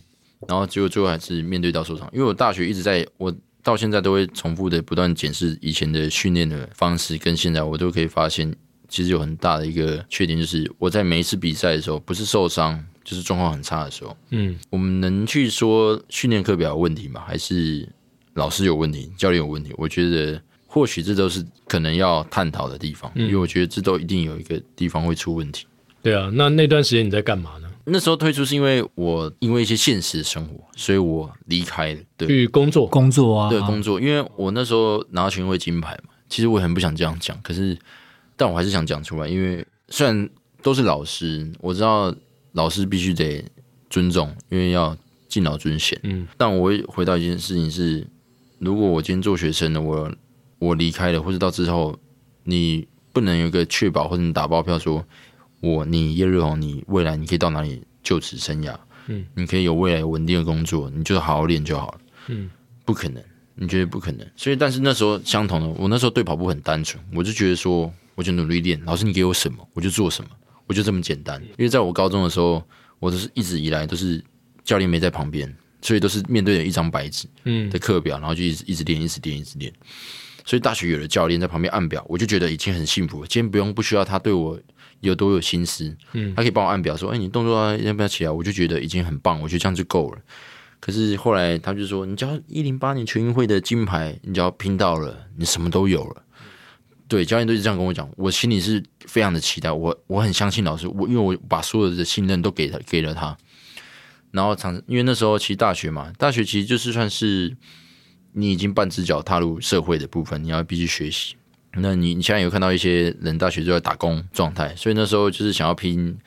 [0.47, 8.53] 然后结果最后还是面对到受伤，因为我大学一直在我到现在都会重复的不断检视以前的训练的方式，跟现在我都可以发现，
[8.89, 12.83] 其实有很大的一个缺点，就是我在每一次比赛的时候，不是受伤。
[13.03, 17.23] 就是状况很差的时候，嗯，我们能去说训练课表有问题吗？
[17.25, 17.87] 还是
[18.35, 19.73] 老师有问题，教练有问题？
[19.75, 25.65] 我觉得或许这都是可能要探讨的地方，嗯，因为我觉得这都一定有一个地方会出问题。
[26.03, 27.67] 对啊，那那段时间你在干嘛呢？
[27.85, 31.99] 那时候退出是因为我因为一些现实的生活，所以我离开了。
[32.15, 33.99] 对，去工作，工作啊，对，工作。
[33.99, 37.77] 因为我那时候拿到全运会金牌嘛，其实我很不想这样讲，可是
[38.37, 40.29] 但我还是想讲出来，因为虽然
[40.61, 42.13] 都是老师，我知道。
[42.53, 43.43] 老师必须得
[43.89, 44.95] 尊重，因为要
[45.27, 45.99] 敬老尊贤。
[46.03, 48.05] 嗯，但我会回到一件事情是：
[48.59, 50.11] 如果我今天做学生了，我
[50.59, 51.97] 我离开了，或者到之后，
[52.43, 55.05] 你不能有一个确保，或者你打包票说，
[55.59, 58.75] 我你叶日红，你未来你可以到哪里就此生涯？
[59.07, 62.01] 嗯，你可以有未来稳定的工作，你就好好练就好了。
[62.27, 62.49] 嗯，
[62.85, 63.23] 不可能，
[63.55, 64.27] 你觉得不可能？
[64.35, 70.29] 所以，但是那时候相同的，我那时候对跑步很单纯，我就觉得说，我就努力练，老师你给我什么，我就做什么。
[70.67, 72.63] 我就这么简单，因为在我高中的时候，
[72.99, 74.23] 我都是一直以来都是
[74.63, 79.73] 教练没在旁边，所以都是面对着一张白纸嗯的课表，然后就一直一直练，一直练，一直练。
[80.45, 83.27] 所以大学有了教练在旁边按表，我就觉得已经很幸福了。
[83.27, 84.59] 今天不用不需要他对我
[85.01, 88.31] 有多有心思，嗯，他可以帮我按表说，哎，你动作啊要不要起来？
[88.31, 90.21] 我就觉得已经很棒，我觉得这样就够了。
[90.79, 96.23] 可是后来他就说，你只要一零八年全运会的金牌，你只要拼到了，你什么都有了。
[97.11, 103.37] 对，教练都是这样跟我讲，我心里是非常的期待，我我很相信老师，我因为我把所有的信任都给他给了他，
[104.31, 107.53] 然后常因为那时候其实大学嘛，大学其实就是算是
[108.31, 111.35] 你已经半只脚踏入社会的部分，你要必须学习。
[111.73, 116.17] 那你你现在有看到一些人大学就在打工状态，所以那时候就是想要拼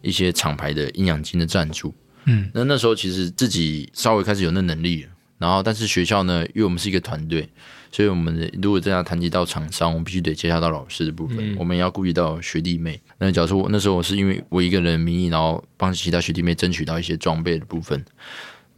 [0.00, 7.48] 一些厂牌的营养金的赞助，嗯，那那时候其实自己稍微开始有那能力了，然后但是学校呢，因为我们是一个团队。
[7.92, 12.98] 所以，我们如果这样谈及到厂商，我们必须得接洽到老师的部分，嗯、我们也要顾及到学弟妹。
[13.18, 18.02] 那假如说我那时候我是因为我一个人的名义，然后帮其他学弟妹争取到一些装备的部分，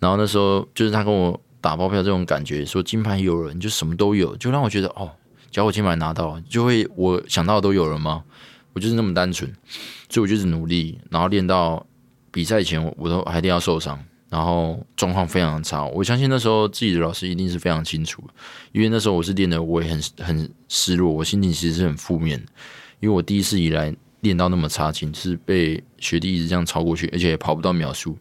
[0.00, 5.10] 然后那时候就是他跟我打包票这种感觉，说金牌有了，你就什么都有，就让我觉得哦，
[5.50, 8.24] 只要我金牌拿到，就会我想到的都有了吗？
[8.72, 9.48] 我就是那么单纯，
[10.08, 11.86] 所以我就是努力，然后练到
[12.32, 14.04] 比赛前，我都还一定要受伤。
[14.28, 18.22] 然后状况非常差，我相信那时候自己的老师一定是非常清楚，
[18.72, 22.38] 因为那时候我是练的，我也很很失落，我心情其实是很负面，
[23.00, 28.18] 因为我第一次以来练到那么差劲，是被学弟一直这样超过去，而且也跑不到秒数，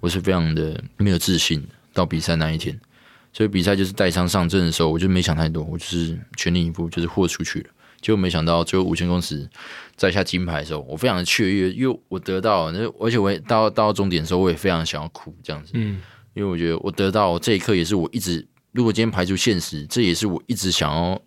[0.00, 1.66] 我是非常的没有自信。
[1.94, 2.80] 到比赛那一天，
[3.34, 7.70] 所以比赛就是带伤上阵的时候，我就没想太多，我就是全力以赴，就是豁出去了。
[8.02, 9.48] 结果没想到最后五千公尺
[9.96, 16.02] 摘下金牌的时候，我非常的雀跃，因为我得到，那而且我也到到终点的时候，我也非常想要哭这样子，嗯，
[16.34, 21.22] 因为我觉得我得到这一刻也是我一直，如果今天排除现实，这也是我一直想要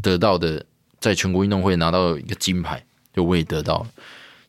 [0.00, 0.64] 得到的，
[1.00, 3.86] 在全国运动会拿到一个金牌，就我也得到了。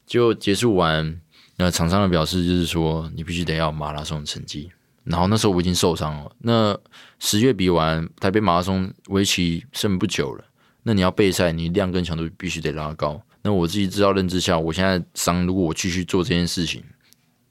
[0.06, 1.20] 就结束完，
[1.58, 4.70] 那厂商的表示就是说，你必须得要马拉松的成绩。
[5.04, 6.78] 然后那时候我已经受伤了，那
[7.18, 10.44] 十月比完台北马拉松，为期剩不久了。
[10.88, 13.22] 那你要备赛，你量跟强度必须得拉高。
[13.42, 16.82] 那我自己知道认知下，我现在伤，如果我继续做这件事情，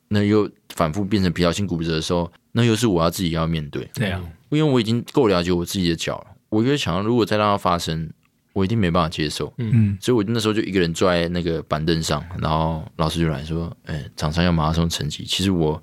[0.08, 3.86] 那又反复变成疲劳性骨折的时候，那又是我要自己要面对。
[3.92, 6.28] 对啊，因为我已经够了解我自己的脚了。
[6.48, 8.10] 我越想，如果再让它发生，
[8.54, 9.52] 我一定没办法接受。
[9.58, 15.82] 嗯，所以我那时候就一个人坐在那个板凳上，然后老师就来说：“哎，场上要马拉松成绩。”其实我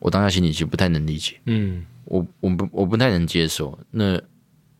[0.00, 1.36] 我当下心里其实不太能理解。
[1.46, 3.78] 嗯，我我不我不太能接受。
[3.92, 4.20] 那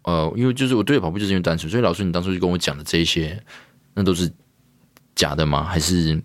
[0.03, 3.41] 呃，因为就是我对跑步就是因为单纯，所以老师你当初就跟我讲的这一些，
[3.95, 4.31] 那都是
[5.15, 5.63] 假的吗？
[5.63, 6.21] 还是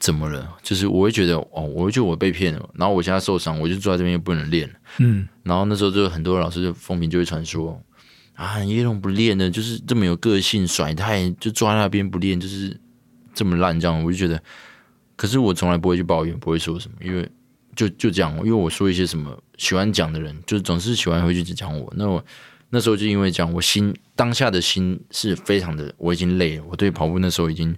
[0.00, 0.56] 怎么了？
[0.62, 7.78] 就是我会觉得哦，我会觉得我被骗了，然后我现在受伤，我就坐在这边又不能练，嗯，然后那时候就很多老师就风评就会传说
[8.34, 12.80] 啊，叶龙不练的，就是这么有个性，甩太就坐在那边不练，就是
[13.34, 14.42] 这么烂这样，我就觉得，
[15.16, 17.28] 可是我从来不会去抱怨，不会说什么，因为
[17.76, 22.24] 就就这样，因为我说一些什么喜欢讲的人，就是总是喜欢回去讲我，那我。
[22.74, 26.64] 那时候就因为讲，我心当下的心是非常的，我已经累了。
[26.70, 27.76] 我对跑步那时候已经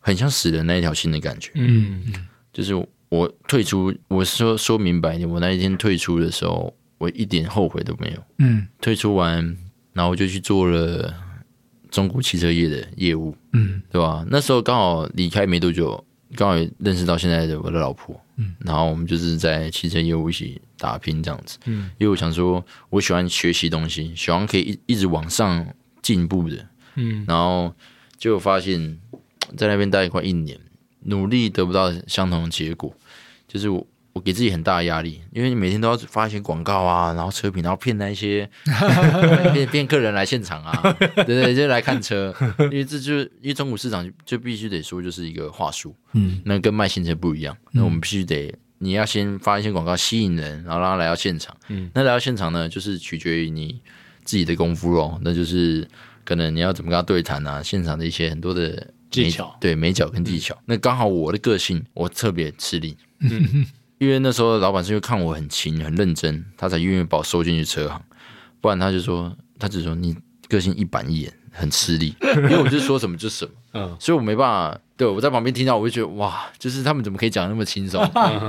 [0.00, 1.52] 很像死了那一条心的感觉。
[1.54, 2.02] 嗯，
[2.52, 2.74] 就是
[3.10, 8.24] 我退出，我说说明白一点，我那一天退出的时候，我一点后悔都没有。
[8.38, 9.56] 嗯，退出完，
[9.92, 11.14] 然后就去做了
[11.88, 13.36] 中国汽车业的业务。
[13.52, 14.26] 嗯，对吧？
[14.28, 16.04] 那时候刚好离开没多久，
[16.34, 25.66] 刚好也认识到现在的我的老婆，嗯，然后我们就是在汽车业务一起打拼这样子，嗯，因为我想说，我喜欢学习东西，喜欢可以一一直往上
[26.00, 27.74] 进步的，嗯，然后
[28.16, 28.98] 就发现，
[29.56, 30.58] 在那边待快一年，
[31.00, 32.94] 努力得不到相同的结果，
[33.46, 33.86] 就是我。
[34.18, 38.50] 我给自己很大的压力，因为你每天都要发一些广告啊，然后车评，然后骗那些
[39.54, 53.80] 骗骗客人来现场啊， 对对，就来看车，因为这就因为中古市场就，必须得说就是一个话术，嗯，那跟卖新车不一样，那我们必须得你要先发一些广告吸引人，然后让他来到现场，嗯，那来到现场呢，就是取决于你
[54.24, 55.86] 自己的功夫哦，那就是
[56.24, 63.64] 可能你要怎么跟他对谈啊，现场的一些很多的技巧，对美角跟技巧，嗯、那刚好我的个性我特别吃力，嗯。
[63.98, 68.00] 因为那时候老板是因为看我很勤很认真，他才愿意把我收进去车行，
[68.60, 70.16] 不然他就说，他只说你
[70.48, 72.14] 个性一板一眼，很吃力。
[72.20, 74.80] 因为我就说什么就什么， 嗯，所以我没办法。
[74.96, 78.04] 对，我在旁边听到，我就觉得哇，就是他们怎么可以讲那么轻松？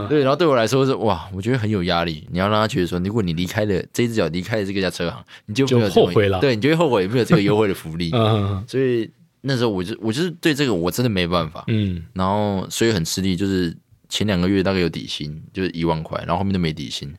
[0.10, 2.28] 对，然后对我来说是哇，我觉得很有压力。
[2.32, 6.40] 你要让他觉得说，如果你离开了这只脚，离开了这个家车行，你就没有后悔了。
[6.40, 8.10] 对，你就会后悔没有这个优惠的福利。
[8.14, 9.08] 嗯，所以
[9.42, 11.64] 那时候我就我就是对这个我真的没办法。
[11.68, 13.76] 嗯，然后所以很吃力，就是。
[14.10, 17.16] 前两个月大概有底薪，就是一万块，然后后面都没底薪。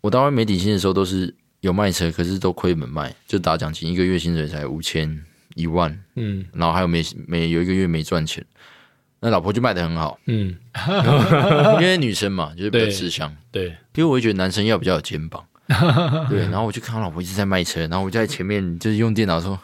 [0.00, 5.24] 我当时没底薪的时候都是有卖车，可是都亏本卖，就打奖金，一个月薪水才五千
[5.56, 8.44] 一万，嗯，然后还有没没有一个月没赚钱，
[9.18, 10.56] 那老婆就卖的很好，嗯，
[11.80, 15.44] 因为女生嘛，就是比较吃香，对，因为我会觉得男生要比较有肩膀，
[16.30, 19.58] 对，然后我就看到老婆一直在卖车，然后我就在前面就是用电脑说，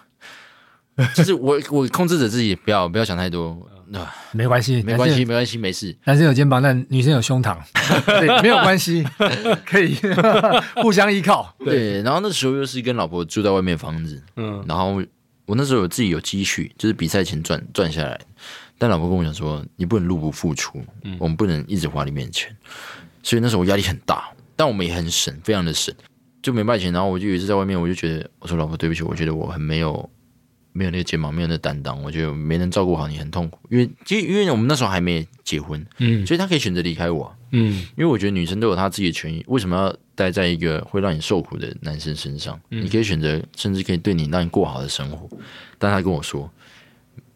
[1.15, 3.71] 就是我我控制着自己，不要不要想太多。
[3.89, 5.97] 那没关系，没关系，没关系，没事。
[6.05, 7.57] 男生有肩膀，但女生有胸膛，
[8.07, 9.05] 对，没有关系，
[9.67, 9.97] 可以
[10.77, 11.55] 互相依靠。
[11.59, 15.03] 对，然后那时候又是跟老婆住在外面房子，嗯，然后
[15.47, 18.21] 我那时候有自己有积蓄，就是比赛前赚赚下来。
[18.77, 22.55] 但老婆跟我讲说，你不能入不敷出，嗯，我们不能一直花里面钱。
[23.23, 25.95] 所以那时候我压力很大，但我们也很省，非常的省，
[26.43, 26.93] 就没卖钱。
[26.93, 30.11] 然后我就有一次在外面，我就觉得，我说老婆对不起，我觉得我很没有。
[30.77, 33.61] 没有那个肩膀，没有那个担当，我觉得没人照顾好你很痛苦。
[33.71, 42.61] 因为其实因为我们那时候还没结婚，嗯，所以他可以选择离开我，嗯，因为我觉得女生都有她自己的权益，为什么要待在一个会让你受苦的男生身上？
[42.71, 45.29] 嗯，你可以选择，甚至可以对你让你过好的生活。
[45.79, 46.51] 但他跟我说，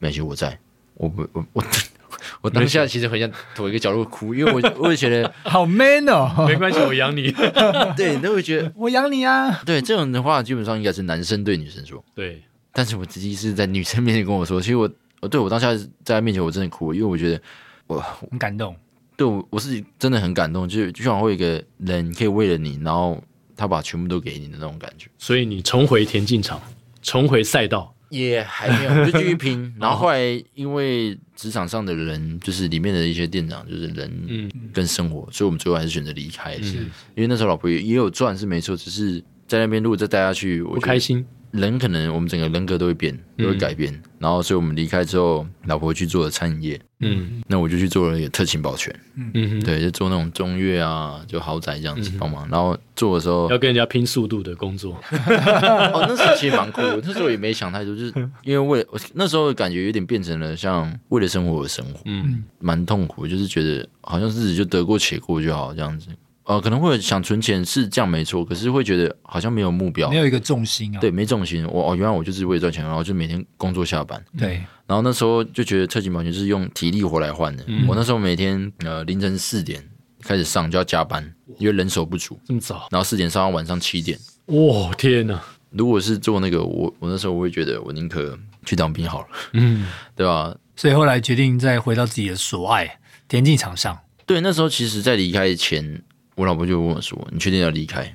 [0.01, 0.59] 没事，我在，
[0.95, 1.65] 我不，我我
[2.43, 7.31] 我当下其实很想躲一个角落哭，因为我我会觉得 好 man 哦，没关系，我养你，
[7.97, 12.43] 对，都会觉得我养你啊，对，这种的话基本上应该是男生对女生说，对。
[12.79, 14.89] 但是我自己是在女生面前跟我说，其实我
[15.21, 17.43] 我对我当下在她面前我真的哭，因为我觉得
[17.89, 18.73] 我很感动，
[19.17, 23.21] 对我我是真的很感动，就是就像会有一个人可以为了你，然后
[23.57, 25.09] 他把全部都给你的那种感觉。
[25.19, 26.63] 所以你重回田径场，
[27.03, 29.75] 重回赛道也、还没有，就继续拼。
[29.81, 36.55] 然后后来因为职场上的人，就是里面的一些店长，就是人跟生活，嗯、所以我们最后还是选择离开。
[36.63, 41.27] 是、嗯，因为那时候老婆也也有赚是没错，只是在那边如果再待下去，我不开心。
[41.51, 43.93] 人可能我们整个人格都会变，都会改变。
[43.93, 52.47] 嗯、然后，所以我们离开之后，老婆去做了餐饮业，嗯，那我就去做了一个特勤保全，嗯嗯，对，就做那种中越啊，就豪宅这样子帮忙。
[52.49, 57.01] 嗯、然后做的时候要跟人家拼速度的工作， 哦，那时候其实蛮酷的。
[57.05, 66.09] 那时候也没想太多，就是因为为了我那时候感觉有点变成了像为了生活而生活，嗯，蛮痛苦，就是觉得好像日子就得过且过就好这样子。
[66.49, 70.99] 呃，可能会想存钱是这样没错，可是会觉得好像没有目标，没有一个重心啊。
[70.99, 71.63] 对，没重心。
[71.67, 74.25] 我哦，原来我就是为了赚钱，然后就每天工作下班。
[74.39, 74.55] 对。
[74.87, 77.63] 然后那时候就觉得特勤保全是用体力活来换的。
[77.67, 77.87] 嗯。
[77.87, 79.87] 我那时候每天呃凌晨四点
[80.23, 81.23] 开始上就要加班，
[81.59, 82.41] 因为人手不足。
[82.47, 82.89] 这么早？
[82.91, 84.19] 然后四点上到晚上七点。
[84.47, 85.39] 哇天哪！
[85.69, 89.27] 如果是做那个，我我那时候我会觉得我宁可去当兵好了。
[89.53, 90.57] 嗯， 对吧？
[90.77, 93.99] 所以后来决定再回到自己的所爱田径场上。
[94.25, 96.03] 对，那时候其实在离开前。
[96.39, 98.15] 我老婆就问我说：“你确定要离开？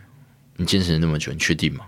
[0.55, 1.85] 你坚持那么久，你确定吗？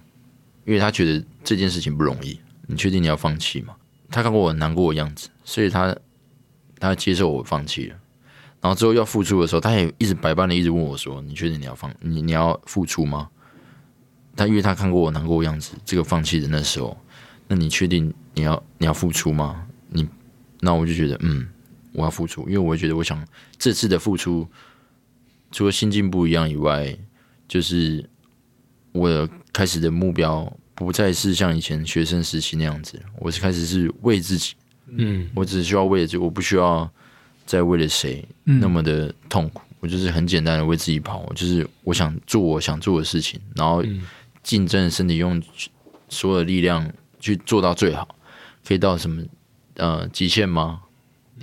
[0.66, 3.74] 因为她觉得这件事情不容易，你确定你要放弃吗？
[4.12, 5.96] 她看过我难过的样子，所以她
[6.78, 7.96] 她接受我放弃了。
[8.60, 13.30] 然后之后要付出的时候，她也一直百般的一直问我说：你确定你要放你你要付出吗？
[14.36, 16.98] 他因为他看过我难过的样子，这个放弃的那时候，
[17.48, 19.66] 那你确定你要你要付出吗？
[19.88, 20.06] 你
[20.60, 21.48] 那我就觉得嗯，
[21.94, 23.26] 我要付出，因为我觉得我想
[23.58, 24.46] 这次的付出。”
[25.56, 26.94] 除了心境不一样以外，
[27.48, 28.04] 就是
[28.92, 34.54] 我的开始的目标不再是像以前学生时期那样子，我是开始是为自己，
[34.88, 36.92] 嗯，我只需要为了这，我不需要
[37.46, 43.82] 再为了谁那么的痛苦，嗯、我就是很简单的为自己跑，就是我想做我想做的事情，然后
[44.44, 45.42] 尽真的身体用
[46.10, 46.92] 所有的力量
[47.22, 48.06] 去做到最好，
[48.68, 49.24] 可以到什么
[49.76, 50.82] 呃极限吗？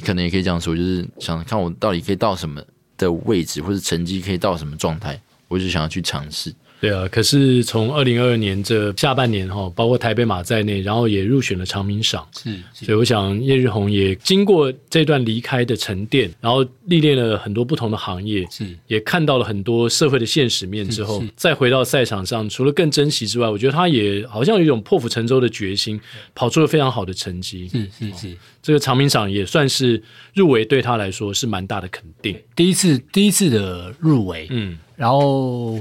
[0.02, 2.62] 可能也可以这样说，就是想看我到底可以到什么
[3.02, 6.54] 的位置，或者成绩可以到什么状态，我就想要去尝试。
[6.82, 26.00] 对啊，可是从二零二二年这下半年哈，包括台北马在内，然后也入选了长鸣赏，是，所以我想叶日红也经过这段离开的沉淀，然后历练了很多不同的行业，是，也看到了很多社会的现实面之后，再回到赛场上，除了更珍惜之外，我觉得他也好像有一种破釜沉舟的决心，
[26.34, 30.02] 跑出了非常好的成绩，是是是，这个长鸣赏也算是
[30.34, 35.78] 入围对他来说是蛮大的肯定，第一次第一次的入围，嗯，然后。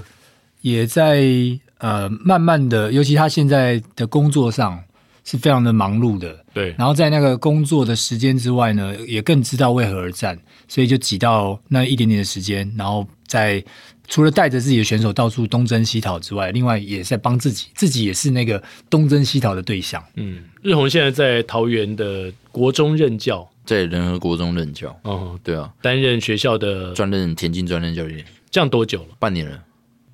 [0.62, 1.24] 也在
[1.80, 4.80] 呃，慢慢的，尤其他现在的工作上
[5.24, 6.76] 是非常的忙碌的，对。
[6.78, 13.64] 然后在那个工作的时间之外呢，也更知道为何而战，所以就挤到那一点点的时间，然后在
[14.08, 20.04] 除了带着自己的选手到处东征西讨之外，另外也在帮自己，自己也是那个东征西讨的对象。
[20.18, 24.96] 嗯，日红现在在桃园的国中任教，在仁和国中任教。
[25.04, 29.16] 哦，对啊，担任学校的专任田径专任教练，这样多久了？
[29.18, 29.64] 半年了。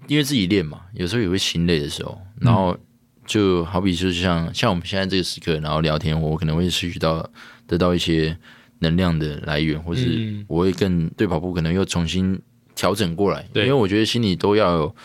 [0.08, 2.78] 因为自己练嘛，有时候也会心累的时候，然后
[3.26, 7.30] 就好比就是像像我们现在这个时刻，然后聊天，我可能会吸取到
[7.68, 8.38] 得到一些
[8.80, 12.40] 能量的来源，或是我会更对跑步可能又重新
[12.74, 13.46] 调整过来。
[13.52, 14.96] 对，因为我觉得心里都要有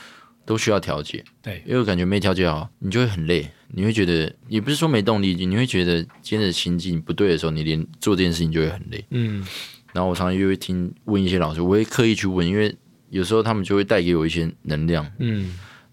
[0.46, 1.24] 都需要调节。
[1.42, 9.04] 对，因为我感觉没调节好，你就会很累，你会觉得也不是说没动力，你会觉得今天的心境不对的时候，你连做这件事情就会很累。
[9.10, 9.44] 嗯，
[9.92, 12.72] 然后我常常又会听问一些老师，我会刻意去问，因为。
[13.12, 15.42] 有时候他们就会带给我一些能量，嗯，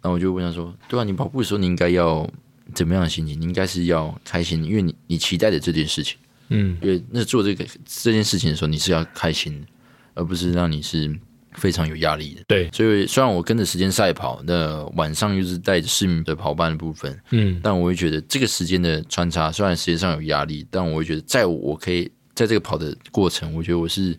[0.01, 2.25] 然后我就问他说：“对啊，你跑步的时候你应该要
[2.73, 3.39] 怎么样的心情？
[3.39, 9.67] 你应该是要开心，因为你你期待的这件事情，嗯，因为那做这个这件事情的时候你是要开心的，
[10.13, 11.13] 而不是让你是
[11.55, 12.41] 非常有压力的。
[12.47, 24.17] 对，所以虽然我跟着时间赛跑，那晚上又是带着市民的跑班的部分，嗯，但我会觉得这个时间的穿插虽然时间上有压力，但我会觉得在我可以在这个跑的过程，我觉得我是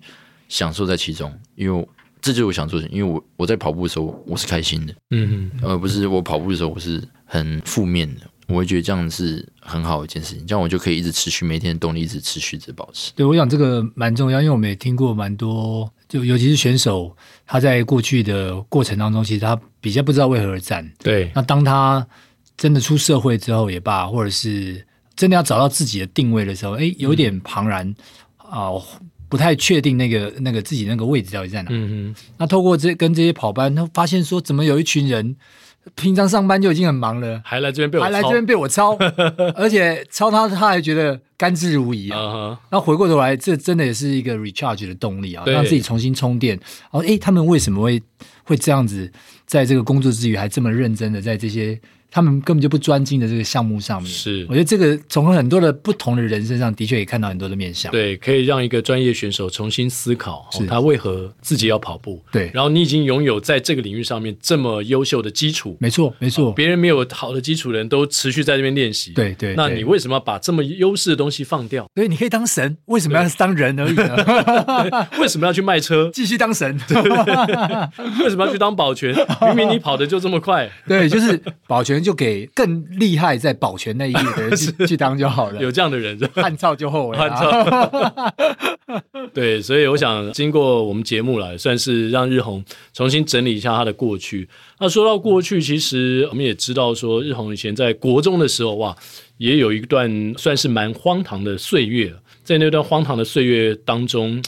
[0.50, 1.88] 享受在其中，因为。
[2.20, 8.22] 这就是我想做的，因为我我在跑步的时候我是开心的，嗯嗯，而不是我跑步的时候我是很负面的。
[8.46, 13.12] 我会觉得这样是很好的一件事情，这样我就可以一直持续每天的动力，一直持续着保持。
[13.14, 20.90] 对，我想这个蛮重要，因为我们也听过蛮多，就尤其是选手他在过去的过程当中，其实他比较不知道为何而战。
[20.98, 22.04] 对，那当他
[22.56, 27.94] 真的出社会之后也罢，或者是真的要找到自己的定位的时候，哎，有点庞然
[28.37, 28.66] 啊。
[28.66, 28.83] 嗯呃
[29.30, 31.68] 不太确定那个那个自己那个位置到底在哪。
[31.70, 32.14] 嗯嗯。
[32.36, 35.36] 那透过这跟这些跑班，他发现说，怎么有一群人
[35.94, 38.94] 平常上班就已经很忙了，还来这边被我还来这边被我抄，
[39.56, 42.58] 而且抄他他还觉得甘之如饴啊。
[42.70, 42.80] Uh huh.
[42.80, 46.58] 回过头来，这真的也是一个 recharge 的动力啊，让自己重新充电。
[46.90, 48.02] 然后诶，他们为什么会
[48.42, 49.10] 会这样子，
[49.46, 51.80] 在这个工作之余还这么认真的在这些。
[52.11, 57.90] 他们根本就不专精的这个项目上面，是我觉得这个从很多的不同的人身上的确也看到很多的面相。
[57.92, 62.20] 对，可以让一个专业选手重新思考，是他为何自己要跑步。
[62.33, 65.77] 对，然后你已经拥有在这个领域上面这么优秀的基础。
[65.79, 69.12] 没错，没错，别人没有好的基础的人都持续在这边练习。
[69.12, 71.87] 对对，那你为什么要把这么优势的东西放掉？
[71.94, 75.09] 对，你可以当神，为什么要当人而已呢？
[75.20, 76.11] 为什么要去卖车？
[76.14, 76.79] 继续当神。
[78.23, 79.14] 为什么要去当保全？
[79.42, 80.70] 明明你跑的就这么快。
[80.87, 82.80] 对，就是保全就给更。
[83.00, 85.60] 厉害在保全那一页的人去， 当就好了。
[85.62, 87.16] 有这样的人，汉草就后悔。
[87.16, 88.32] 汉草，
[89.32, 94.48] 对，所以我想经过我们节目来，算是让日红重新整理一下他的过去。
[94.80, 98.94] 那说到过去，其实我们也知道，说日红以前在国中的时候，哇，
[99.38, 102.12] 也有一段算是蛮荒唐的岁月。
[102.42, 104.42] 在那段荒唐的岁月当中，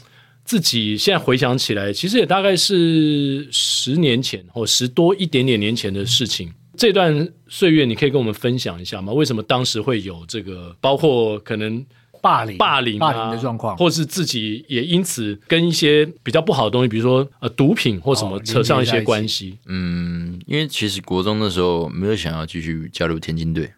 [0.45, 6.53] 自己现在回想起来，其实也大概是十年前或十多一点点年前的事情。
[6.77, 9.13] 这段岁月，你可以跟我们分享一下吗？
[9.13, 11.85] 为什么当时会有这个，包括可能
[12.23, 19.59] 霸凌、霸凌、啊、霸凌的状况，或是自己也因此跟一些比较不好的东西，比如说呃毒品或什么扯上一些关系？
[19.67, 23.71] 嗯，因为其实国中的时候没有想要继续加入田径队，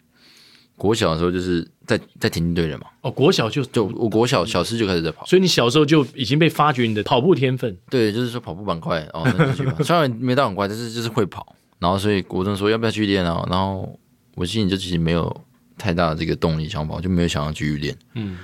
[0.77, 2.85] 国小的时候就是在在田径队了嘛。
[3.01, 7.75] 哦，国小就就我国小小四就开始在跑，所以你小时候就已经被发掘你的跑步天分。
[7.89, 11.55] 对，就是说跑步蛮快哦，那继续跑，虽然没到很快，但是就是会跑。
[11.79, 13.45] 然后，所以国中说要不要去练啊？
[13.49, 13.99] 然后
[14.35, 15.45] 我心里就其实没有
[15.77, 17.95] 太大的这个动力想法，就没有想要继续练。
[18.13, 18.37] 嗯。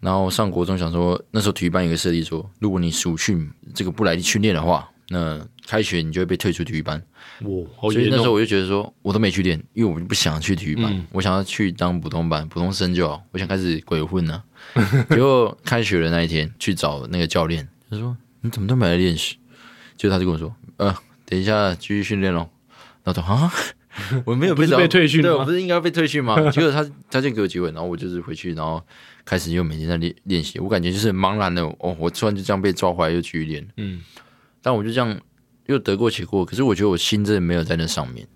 [0.00, 7.02] 然后上国中想说，那时候体育班有个设立说，如果你暑训这个不来训练的话，那开学你就会被退出体育班。
[7.42, 7.90] 哇！
[7.90, 13.22] 所以那时候我就觉得说，我都没去练，因为我就不想去体育班，嗯、我想要去当普通班普通生就好。
[13.32, 14.42] 我想开始鬼混呢、
[14.72, 15.04] 啊。
[15.10, 19.36] 结果开学的那一天去找那个教练，他说：“你怎么都没来练习？”
[19.98, 20.96] 结果他就跟我说：“呃，
[21.26, 22.48] 等一下继续训练喽。”
[23.04, 23.52] 然后说啊，
[24.24, 26.36] 我没有被被退训，对，我不是应该被退训吗？
[26.50, 28.82] 结果他他就给我机会，然后我就是回去，然后
[29.24, 30.58] 开始又每天在练练习。
[30.58, 33.66] 我感觉就是茫然的哦，我突然就这样被抓回来又继续练。
[33.76, 34.00] 嗯，
[34.62, 35.18] 但我就这样
[35.66, 38.26] 又得过且过，可是我觉得我心真的没有在那上面。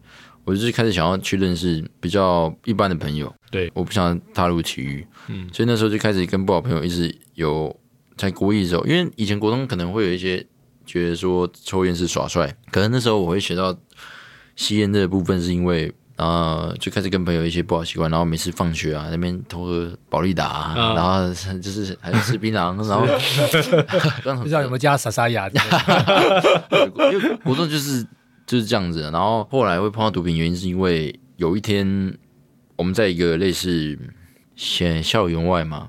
[0.47, 7.75] 我就是开始想要去认识比较一般的朋友，对，我不想踏入体育，嗯，所以那时候就开始跟不好朋友一直有
[8.15, 10.47] 在故意的时候，因为以前国中可能会有一些
[10.85, 13.75] 觉得说抽烟是耍帅，可能那时候我会学到
[14.57, 16.27] 吸烟的部分，是因为啊、
[16.69, 21.29] 呃，就开始跟朋友一些不好习惯，然后每次放学啊那边偷喝保利达、啊，嗯、然后
[21.59, 23.07] 就是还是吃槟榔， 然后
[24.37, 25.49] 不知道有没有加沙沙亚，
[27.13, 28.07] 因为国中就是。
[28.47, 32.15] 就是这样子，然后后来会碰到毒品，原因是因为有一天
[32.77, 33.99] 我们在一个类似
[34.55, 35.89] 校校园外嘛，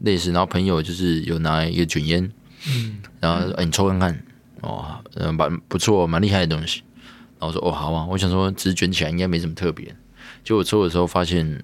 [0.00, 2.28] 类似，然后朋友就是有拿一个卷烟，
[2.66, 4.20] 嗯，然后说哎，你抽看看，
[4.62, 6.82] 哦，嗯，蛮不错，蛮厉害的东西。
[7.42, 9.86] 然后我说哦好啊，我想说只是卷起来应该没什么特别，
[10.44, 11.62] 结果我抽的时候发现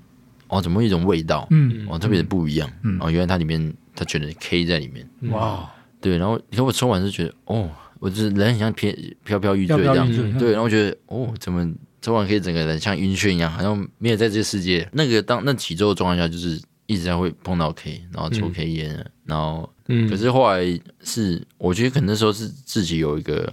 [0.49, 5.71] 哦，怎么会一种味道，嗯，哦，特别的不一样，嗯，哦，原来它里面它卷了 K 在里面，哇，
[6.01, 7.71] 对，然后你看我抽完就觉得哦。
[8.01, 8.93] 我就是人很像飘
[9.25, 10.09] 飘飘欲坠这样，
[10.39, 11.69] 对，然后我觉得哦，怎么
[12.01, 14.89] 抽完可以整个人像晕眩一样，好像没有在这个世界。
[14.93, 23.53] 那个当那几周的状况下，就是一直在会碰到 K，然后抽 K 烟，嗯、然后，嗯，可是后来是我觉得可能那时候是自己有一个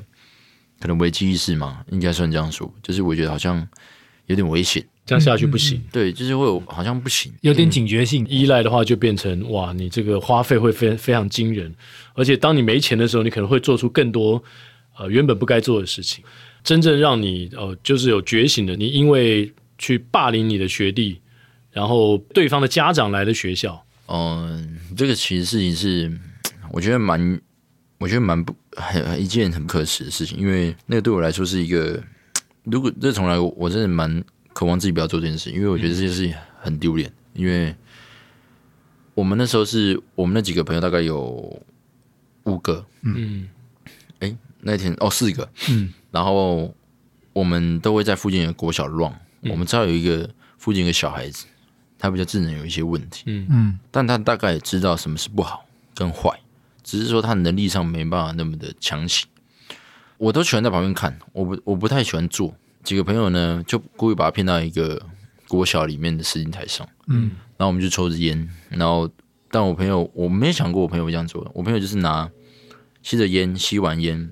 [0.86, 3.68] 可能危机意识嘛，应该算这样说，就是我觉得好像
[4.28, 4.86] 有点危险。
[5.04, 8.24] 这样下去不行，对，就是会有好像不行，有点警觉性。
[8.24, 11.74] 嗯、依赖的话，就变成哇，你这个花费会非非常惊人，
[12.14, 14.44] 而且当你没钱的时候，你可能会做出更多
[14.98, 16.24] 呃原本不该做的事情。
[16.64, 21.20] 真正让你呃就是有觉醒的，你因为去霸凌你的学弟，
[21.72, 26.12] 然后对方的家长来的学校，嗯，这个其实事情是
[26.72, 27.40] 我觉得蛮，
[27.98, 32.02] 我觉得蛮不很一件很不可耻的事情，因为那个对我来说是一个，
[32.64, 34.24] 如果这从来我真的蛮。
[34.56, 37.12] 渴望自己不要做这件事，因为我觉得这件事情很丢脸。
[37.34, 37.76] 因为
[39.14, 41.62] 我们那时候是我们那几个朋友大概有
[42.46, 43.50] 五个，嗯，
[44.20, 46.74] 哎、欸，那天哦四个，嗯，然后
[47.34, 48.88] 我们都会在附近的国小。
[48.88, 51.46] 嗯、我们知道有一个附近一个小孩子，
[52.00, 53.48] 他比较智能，有一些问题，嗯。
[53.50, 56.30] 嗯，但他大概也知道什么是不好跟坏，
[56.86, 59.28] 只是说他能力上没办法那么的强行。
[60.18, 62.56] 我都喜欢在旁边看，我不我不太喜欢做。
[62.84, 65.02] 几个朋友呢，就故意把他骗到一个
[65.48, 69.10] 国小里面的实景台上，嗯，然后我们就抽着烟，然后
[69.50, 72.30] 但我朋友我没想过我朋友会这样做，我朋友就是拿
[73.02, 74.30] 吸着烟，吸完烟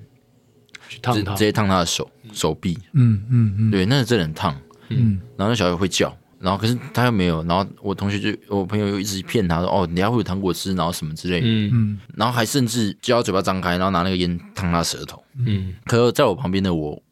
[0.88, 4.56] 去烫他，直接烫他的手手臂，嗯嗯嗯，对，那是真的很烫，
[4.88, 11.70] 嗯，然后那小孩会叫，然后可是他又没有，然后我同学就我朋友又一直骗他说，哦，你要会有糖果吃，然后什么之类的，嗯。
[11.72, 17.02] 嗯，然后还甚至就要嘴巴张开，然后拿那个烟烫他舌头，嗯，可是在我旁边的我。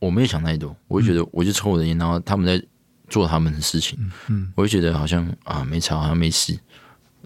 [0.00, 2.62] 我没有想太多，我就觉得我就抽我的烟，然后他们在
[3.08, 3.98] 做他们的事情，
[4.28, 6.54] 嗯，我就觉得好像啊没吵，好像没事，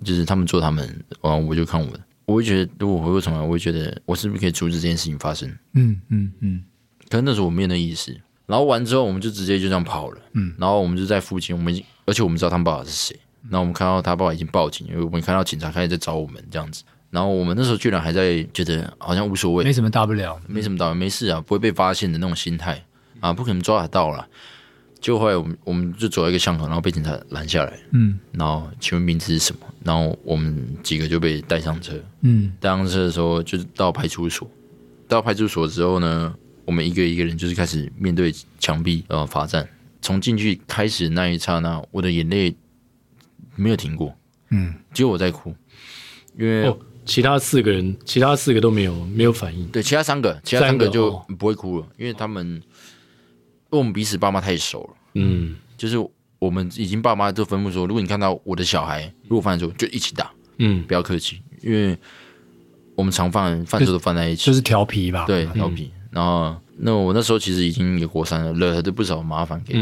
[0.04, 0.86] 就是他们做他们，
[1.20, 5.48] 然后我就看我的，我就觉得如果回过头来，我会觉得我是不是可以阻止这件事情发生？
[5.72, 6.64] 嗯嗯嗯。
[7.08, 8.16] 可是那时候我没有那意思，
[8.49, 16.82] 然后完之后我们就直接就这样跑了，嗯，然后我们就在附近，我们已经，而且我们知道他们爸爸是谁，然后我们看到他爸爸已经报警，因为我们看到警察开始在找我们这样子。
[17.11, 22.84] 然后我们那时候居然还在觉得好像无所谓，没什么大不了，没什么大不了，没事啊，不会被发现的那种心态。
[23.20, 24.24] 啊，不可能抓得到了。
[25.01, 29.61] 就后来我们我们就走到一个巷口，然后被警察拦下来，嗯，然后请问名字是什么？
[29.82, 34.49] 然后我们几个就被带上车，嗯，带上车的时候就是到派出所，
[35.09, 36.32] 到派出所之后呢，
[36.68, 39.66] 我们一个一个人就是开始面对墙壁然后罚站。
[40.02, 42.54] 从进去开始那一刹那，我的眼泪
[43.56, 44.14] 没有停过，
[44.50, 45.54] 嗯，只有我在哭，
[46.36, 46.68] 因为。
[46.68, 49.66] 哦其他四个人，其他四个都没有没有反应。
[49.68, 52.60] 对，其他三个，其他三个就不会哭了，因为他们，因
[53.70, 54.96] 为我们彼此爸妈太熟了。
[55.14, 55.96] 嗯，就是
[56.38, 60.30] 我们已经爸妈都吩咐说，如果你看到我的小孩如果犯错，就一起打。
[60.58, 61.96] 嗯，不要客气，因为
[62.94, 65.24] 我们常犯犯错都犯在一起，就是调皮吧？
[65.24, 65.90] 对，调皮。
[66.11, 69.74] 然后，那我那时候其实已经有过三了，惹了不少麻烦给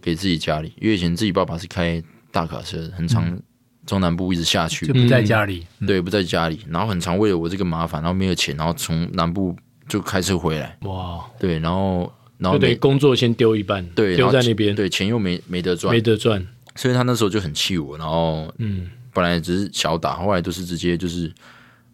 [0.00, 3.38] 给自己家里，因为以前自己爸爸是开大卡车，很常。
[3.86, 9.54] 中南部一直下去，就不在家里，嗯、对，不在家里，然后很常为了我这个麻烦，然后没有钱，然后从南部
[9.86, 16.42] 就开车回来，哇，对，然后然后对工作先丢一半，对，丢在那边，对，钱又没没得赚，没得赚，
[16.76, 21.30] 所以他那时候就很气我，然后嗯，本来只是小打，后来都是直接就是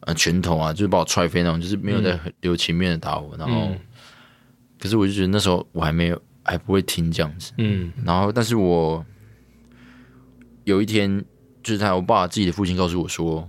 [0.00, 3.78] 呃拳头啊，就是把我踹飞那种，就是没有在留情面的打我，然后，嗯、
[4.78, 9.04] 可是我就觉得那时候我还没有还不会听这样子，嗯，然后但是我
[10.64, 11.24] 有一天。
[11.62, 13.46] 就是他，我爸自己的父亲告诉我说：“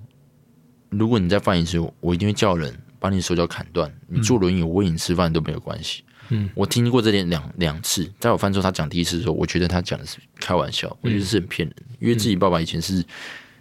[0.92, 3.90] 如果你再犯一次，我一定会叫人把你手脚砍断。
[4.10, 6.04] 你坐轮椅，我喂你吃饭都没有关系。
[6.28, 12.98] 嗯，我听过这点两两次，在我犯错他讲第一次的时候，我觉得他讲的是开玩笑，我觉得是很骗人，嗯、因为自己爸爸以前是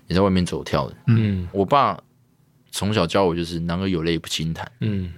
[0.08, 0.96] 也在外面走跳的。
[1.06, 1.96] 嗯，我爸
[2.70, 4.70] 从小教我就是男儿有泪不轻弹。
[4.80, 5.12] 嗯，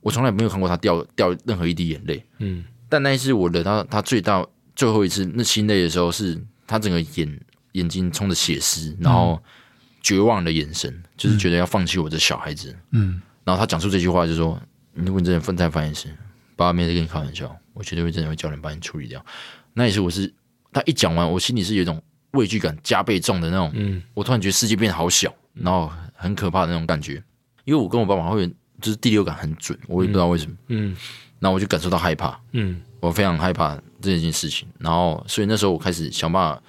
[0.00, 2.24] 我从来没有看过他掉掉任何一滴眼泪。
[2.38, 7.40] 嗯，但那一次我惹到他最大最后一次那心累的时候，是他整个眼
[7.72, 9.42] 眼睛充着血丝，然后
[10.02, 12.74] 绝望的眼神，就是觉得要放弃我的小孩子。
[12.92, 14.60] 嗯，然后他讲出这句话，就说。
[14.94, 16.08] 如果你真的分再犯一次，
[16.56, 19.24] 爸爸没在跟你开玩笑，我绝对会真的会叫人把你处理掉。
[19.74, 20.34] 那一次我是
[20.72, 22.02] 他一讲完，我心里是有一种
[22.32, 23.70] 畏惧感加倍重的那种。
[23.74, 25.88] 嗯，我突然觉得世界变得好小，然后
[26.18, 27.22] 很可怕的那种感觉。
[27.64, 28.46] 因为我跟我爸爸会
[28.80, 30.56] 就是第六感很准，我也不知道为什么。
[30.66, 30.94] 嗯，
[31.38, 32.38] 然后我就感受到害怕。
[32.52, 34.68] 嗯，我非常害怕这件事情。
[34.78, 36.62] 然后所以那时候我开始想办法，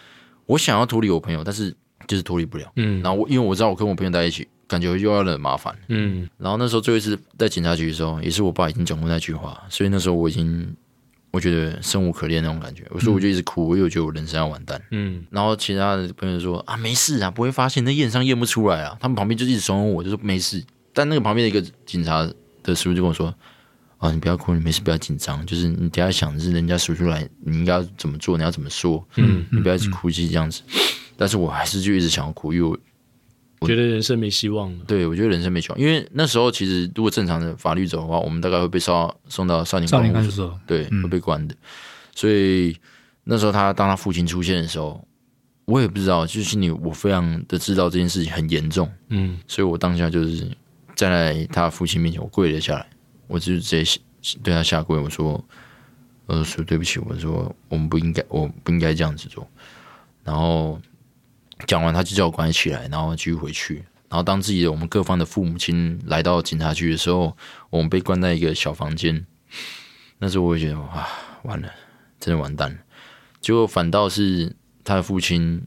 [0.46, 1.76] 我想要脱离我朋友，但是
[2.08, 2.72] 就是脱离不了。
[2.76, 4.48] 嗯，然后我因为我知道我跟我朋友在一起。
[4.70, 10.76] 感觉又要惹麻烦，嗯，然后那时候最后一次在警察局的时候，也是我爸已经讲过那句话，所以那时候我已经
[11.32, 20.64] 我觉得生无可恋那种感觉，所以我就一直哭，我又觉得我人生要完蛋，嗯，然后其他的朋友说啊没事啊，不会发现那验伤验不出来啊，他们旁边就一直怂恿我，就说没事，
[20.94, 22.28] 但那个旁边的一个警察
[22.64, 23.34] 的师傅就跟我说
[23.98, 30.62] 啊，你不要哭，你没事，不要紧张，就是你等下想的是人家数出来，你应该要怎么做，你要怎么说，嗯，你不要一直哭泣这样子，
[31.16, 32.78] 但是我还是就一直想要哭，因为我。
[33.60, 34.86] 我觉得人生没希望了。
[34.88, 41.54] 对，我觉得人生没希望，因为那时候其实如果正常的法律走的话，我们大概会被送送到少年少年看守所，对，嗯、会被关的。
[42.16, 42.78] 所以
[43.26, 45.06] 那时候他当他父亲出现的时候，
[45.66, 50.48] 我也不知道，就是心里我非常的知道这件事情很严重，嗯，所以我当下就是
[50.96, 52.90] 站在他父亲面前，我跪了下来，
[53.28, 54.00] 我就直接
[54.42, 55.44] 对他下跪，我说，
[56.28, 59.46] 我说对不起，我说我们不应该，我不应该这样子做，
[60.24, 60.80] 然后。
[61.68, 63.84] 讲完，他就叫我赶紧起来，然后继续回去。
[64.10, 67.38] 然后当自己的我们各方的父母亲来到警察局的时候，
[67.70, 69.26] 我们被关在一个小房间。
[70.18, 71.08] 那时候我会觉得哇，
[71.44, 71.72] 完了，
[72.20, 72.78] 真的完蛋了。
[73.40, 75.62] 结果反倒是他的父亲，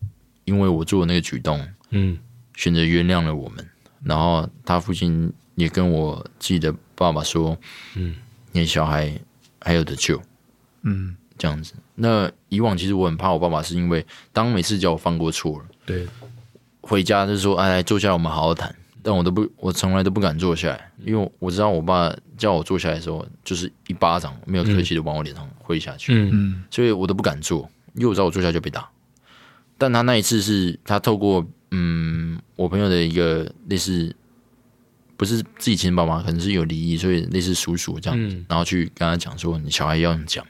[0.45, 2.19] 因为我做的那个举动，嗯，
[2.57, 3.65] 选择原谅了我们。
[4.03, 7.57] 然后他父亲也跟我自己的爸爸说，
[7.95, 8.17] 嗯，
[8.51, 9.17] 你的小孩
[9.61, 10.21] 还有得救，
[10.83, 11.75] 嗯，这样子。
[11.95, 15.65] 那以往其实我很怕我爸爸，是因为当每次叫我犯过错了。
[15.85, 16.07] 对，
[16.81, 18.75] 回家就是说，哎，来坐下来，我们好好谈。
[19.05, 26.15] 但我都不，我从来都不敢坐下来，因为我知道我爸叫我坐下来的时候，就是一巴掌没有客气的往我脸上挥下去。
[26.15, 28.89] 嗯嗯，所以我都不敢坐，因为我知道我坐下就被打。
[29.77, 34.15] 但他那一次是他透过嗯，我朋友的一个类似，
[35.17, 40.47] 不是自己亲爸妈，可能是有离异，所以类似叔叔这样，嗯、然后去跟他讲说，你小孩要讲。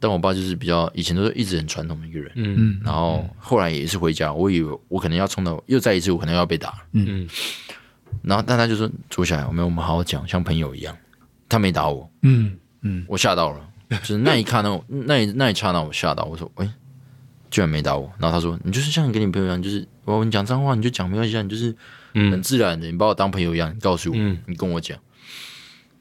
[0.00, 7.28] 但我爸就是比较以前都是一直很传统的一个人，嗯，然后后来也是回家，我以为我可能要冲到又再一次，我可能要被打，嗯，
[8.22, 10.96] 然后但他就说坐下来，我们我们好好讲，像朋友一样。
[11.48, 12.56] 他没打我，嗯。
[12.86, 16.68] 嗯，我吓到了，就是那一刻那 那一那一刹那我吓到，我说喂，
[17.50, 18.12] 居然没打我。
[18.18, 21.74] 然后他说你就是像你跟你朋友一样，就是我你讲脏话你就讲没关系，你就是
[22.12, 24.16] 很自然的，你把我当朋友一样，你告诉我，
[24.46, 24.98] 你跟我讲。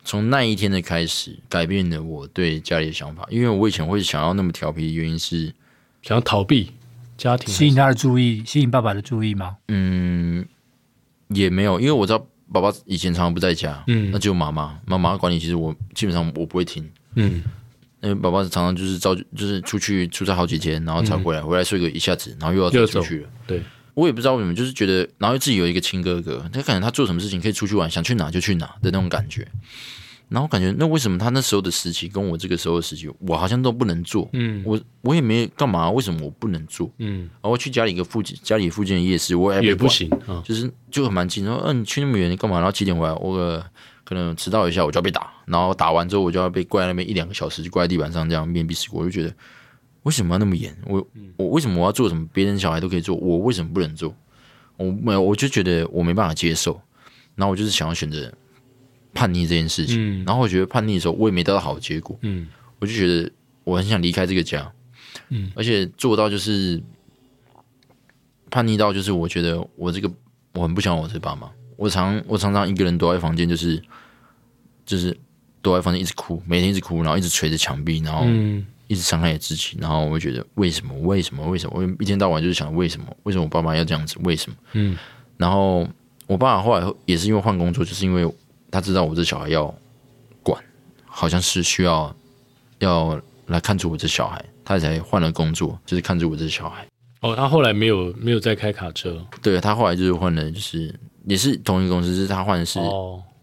[0.04, 3.26] 从那一天的开始，改变了我对家里的想法。
[3.30, 5.54] 因为我以前会想要那么调皮，原因是
[6.02, 6.72] 想要逃避
[7.18, 9.58] 家庭，吸引他的注意，吸引爸爸的注意吗？
[9.68, 10.46] 嗯，
[11.30, 15.40] 也没有，因为我知道爸爸以前常常不在家，嗯，那只有妈妈，妈妈管理。
[15.40, 17.42] 其实我基本上我不会听，嗯，
[18.02, 23.30] 因为爸爸常常就是招，就是出去出差好几天，然后才回来，嗯、回来睡个一下子，然后又要走出去了。
[23.48, 23.64] 对，
[23.94, 29.48] 我也不知道为什么，就是觉得，然后自己有一个亲哥哥，他感觉他做什么事情可以出去玩，想去哪就去哪的那种感觉。
[30.30, 34.28] 然后感觉，那为什么他那时候的时期跟我这个时候的时期，我好像都不能做？
[34.34, 36.92] 嗯，我我也没干嘛，为什么我不能做？
[36.98, 41.46] 嗯，然后去家里一个附近，家里附近的夜市，我也，也不行，哦、就是就很蛮近。
[41.46, 42.58] 然后，嗯、去那么远，你干嘛？
[42.58, 43.14] 然后几点回来？
[43.14, 43.64] 我
[44.04, 45.32] 可能迟到一下，我就要被打。
[45.46, 49.02] 然后打完之后，我就要被挂在那边一两个小时，就挂在地板上这样面壁思过。
[49.02, 49.36] 我就觉得，
[50.04, 50.74] 为什么要那么严？
[50.86, 52.28] 我我为什么我要做什么？
[52.32, 54.16] 别人小孩都可以做，我为什么不能做？
[54.78, 56.80] 我没有，我就觉得我没办法接受。
[57.36, 58.32] 然后我就是想要选择。
[59.16, 62.48] 叛逆这件事情，嗯、然后我觉得叛逆的时候，我也没得到好的结果，嗯，
[62.80, 63.32] 我就觉得
[63.64, 64.74] 我很想离开这个家，
[65.30, 66.82] 嗯，而且做到就是
[68.50, 70.12] 叛逆到就是我觉得我这个
[70.54, 71.48] 我很不喜欢我这爸妈，
[71.78, 73.80] 我常我常常一个人躲在房间，就是
[74.84, 75.16] 就是
[75.62, 78.26] 躲在房间一直哭，每天一直哭，然后一直捶着墙壁，然后
[78.88, 84.98] 一直伤害自己，然后我会觉得为什么为什么为什么，我一天到晚就是想为什么为什么我爸妈要这样子为什么，嗯，
[85.38, 85.88] 然后
[86.28, 88.28] 我爸后来也是因为换工作，就是因为。
[88.74, 89.72] 他知道我这小孩要
[90.42, 90.60] 管，
[91.06, 92.12] 好像是需要
[92.80, 96.84] 要来看住我这小孩，他才换了工作，就是看住我这小孩。
[97.22, 99.24] 哦，他后来没有没有再开卡车。
[99.44, 100.92] 对，他后来就是换了，就是
[101.28, 102.80] 也是同一个公司，是他换的是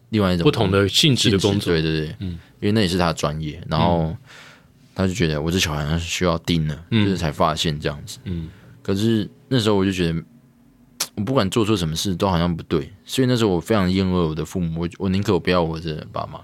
[0.08, 4.12] 另外一种不同的性质的工作，对对对，嗯，因为那也是他的专业，然后
[4.94, 8.48] 他就觉得我这小孩好像需要盯了，嗯、就是才发现这样子，嗯，
[8.82, 10.22] 可是那时候我就觉得，
[11.16, 16.40] 我不管做错什么事都好像不对，所以那时候我非常厌恶我的父母，我我宁可我不要我的爸妈，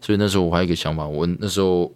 [0.00, 1.92] 所以那时候我还有一个想法，我那时候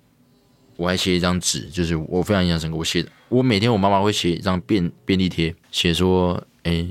[0.77, 6.87] 我还写一张纸，就是我非常印象深刻，我写的，我每天我妈妈会写一张便便利贴，写说，哎，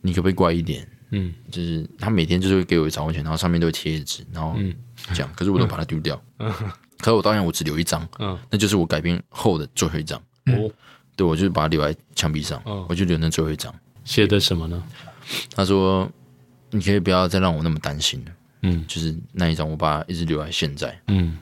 [0.00, 0.86] 你可不可以乖一点？
[1.10, 4.56] 嗯，就是他每天就是会给我一张钱，然后上面都会贴纸，然后
[5.12, 6.20] 这样，可是我都把它丢掉。
[6.38, 6.52] 嗯，
[7.04, 10.18] 可是我当然我只留一张，嗯，那就是我改编后的最后一张。
[10.46, 10.70] 哦，
[11.14, 13.70] 对，我就把它留在墙壁上，我就留那最后一张。
[14.04, 14.82] 写的什么呢？
[15.54, 16.10] 他说
[16.72, 18.32] ：“你可以不要再让我那么担心了。”
[18.62, 20.98] 嗯，就是那一张，我把它一直留在现在。
[21.08, 21.36] 嗯，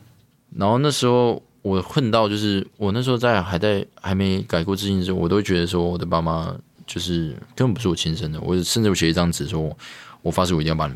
[0.56, 6.56] 然后那时候我恨到，就是我那时候在还在还没改过自新的时候，我都觉得说我的爸妈。
[6.84, 9.74] 就是根本不是我亲生的，我甚至我写一张纸说，
[10.20, 10.92] 我发誓我一定要把你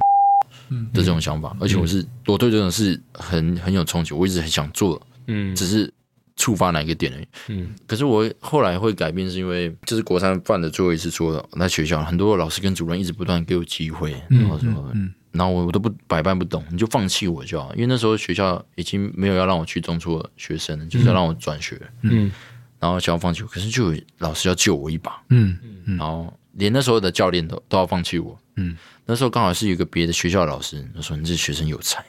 [0.93, 5.93] 的这种想法，而且我是我对这种事很很有憧憬，我一直很想做，嗯，只是
[6.37, 7.75] 触发哪一个点而已，嗯。
[7.87, 14.93] 可是我后来会改变，是因为就是国三犯的最后一次错了，在学校很多老师跟主任一直不断给我机会，然后说，
[15.33, 22.31] 然后我我都不百般不懂，你就放弃我就好，因为那时候学校已经没有要让我去中辍学生了，就是要让我转学，嗯。
[22.79, 32.05] 然后想要放弃我，可是就有老师要救我一把，嗯，嗯，然后连那时候的教练都都要放弃我，嗯，那时候刚好是有一个别的学校的老师，他说你这学生有才，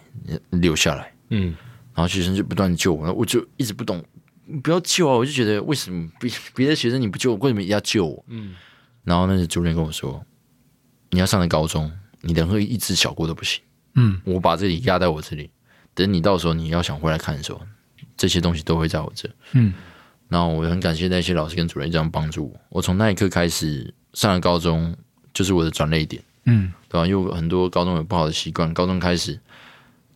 [0.50, 1.56] 你留下来，嗯，
[1.94, 4.04] 然后学生就不断救我，我就一直不懂，
[4.64, 8.26] 不要救啊，我就觉得为什么别别的学生你不救我，为什么要救我？
[8.28, 8.56] 嗯，
[9.04, 10.26] 然后那个主任跟我说，
[11.12, 11.92] 你要上的高中，
[12.22, 13.62] 你连和一只小过都不行，
[13.96, 15.50] 嗯，我把这里压在我这里，
[15.94, 17.62] 等你到时候你要想回来看的时候，
[18.16, 19.74] 这些东西都会在我这，嗯。
[20.30, 22.60] 然后我很感谢那些老师跟主任这样帮助我。
[22.68, 24.94] 我从那一刻开始上了高中，
[25.34, 27.06] 就是我的转捩点，嗯，对吧？
[27.06, 29.40] 因为很多高中有不好的习惯，高中开始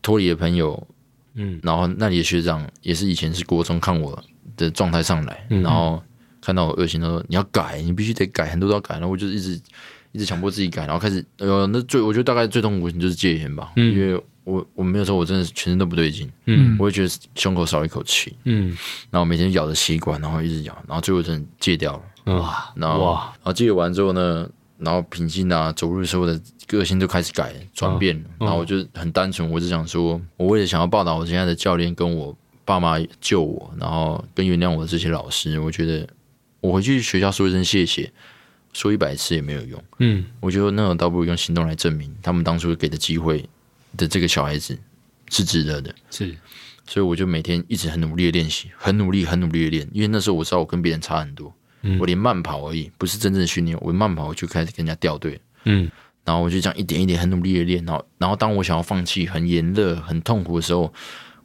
[0.02, 0.88] 脱离了朋友，
[1.36, 4.20] 嗯，然后那里的学长也是以前是国中看我
[4.58, 6.02] 的状态上来，嗯、然后
[6.42, 8.96] 看到我恶行，他说你要改，你必须得改，很多都要改。
[8.96, 9.62] 然后我就一直
[10.12, 14.22] 一直强迫自己改，然后开始，呃，那最我觉得大概最痛苦的就是戒烟吧，嗯、因为。
[14.44, 18.76] 我我没有说，我真的是全身都不对劲，嗯，我会觉得胸口少一口气，嗯，
[19.12, 21.94] 然后每天咬着吸管，然后一直咬，然后最后真的戒掉
[22.26, 24.50] 了，哇，然后哇，然后戒完之后呢，
[24.82, 36.08] 然后平静啊，走路的时候的个性都开始改转变，然后我就很单纯，我就想说，我为了想要报答我现在的教练跟我爸妈救我，然后跟原谅我的这些老师，我觉得
[36.60, 38.12] 我回去学校说一声谢谢，
[38.74, 43.48] 说一百次也没有用，嗯，我觉得那种倒不如用行动来证明他们当初给的机会。
[43.98, 44.80] 的这个小孩子
[45.30, 46.34] 是值得的，是，
[46.88, 51.54] 所以我就每天一直很努力的练习，很努力，很努力的练，因为那时候我知道我跟别人差很多，
[51.84, 55.90] 嗯，我连慢跑而已，不是真正的训练，我慢跑我就开始跟人家掉队，嗯，
[56.24, 60.94] 然后我就这样一点一点很努力的练，然后，然后当我想要放弃、很炎热、很痛苦的时候，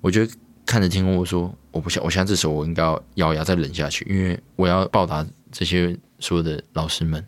[0.01, 0.27] 我就
[0.65, 7.25] 看着天空，我说我不想，我现在这时候我应该要咬牙再忍下去，因为我要报答这些所有的老师们，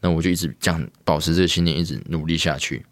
[0.00, 2.84] 那我就一直这样保持这个信念，一直努力下去。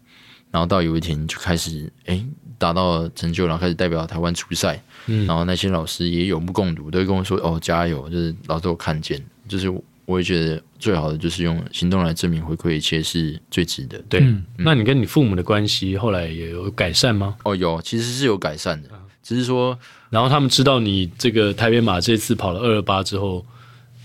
[0.51, 2.25] 然后到有一天就开始哎
[2.57, 9.71] 达到成就，然后开始代表台湾出赛，嗯，然后那些老师也有目共睹，都会跟我说哦加油，就是老师都看见，就是
[10.05, 13.97] 我也觉得最好的就是用行动来证明回馈一切是最值得。
[14.09, 17.35] 对，嗯、那你跟你父母的关系后来也有改善吗？
[17.43, 18.89] 哦有，其实是有改善的，
[19.23, 19.77] 只是说，
[20.09, 23.45] 然后他们知道你这个台北马这次跑了二二八之后，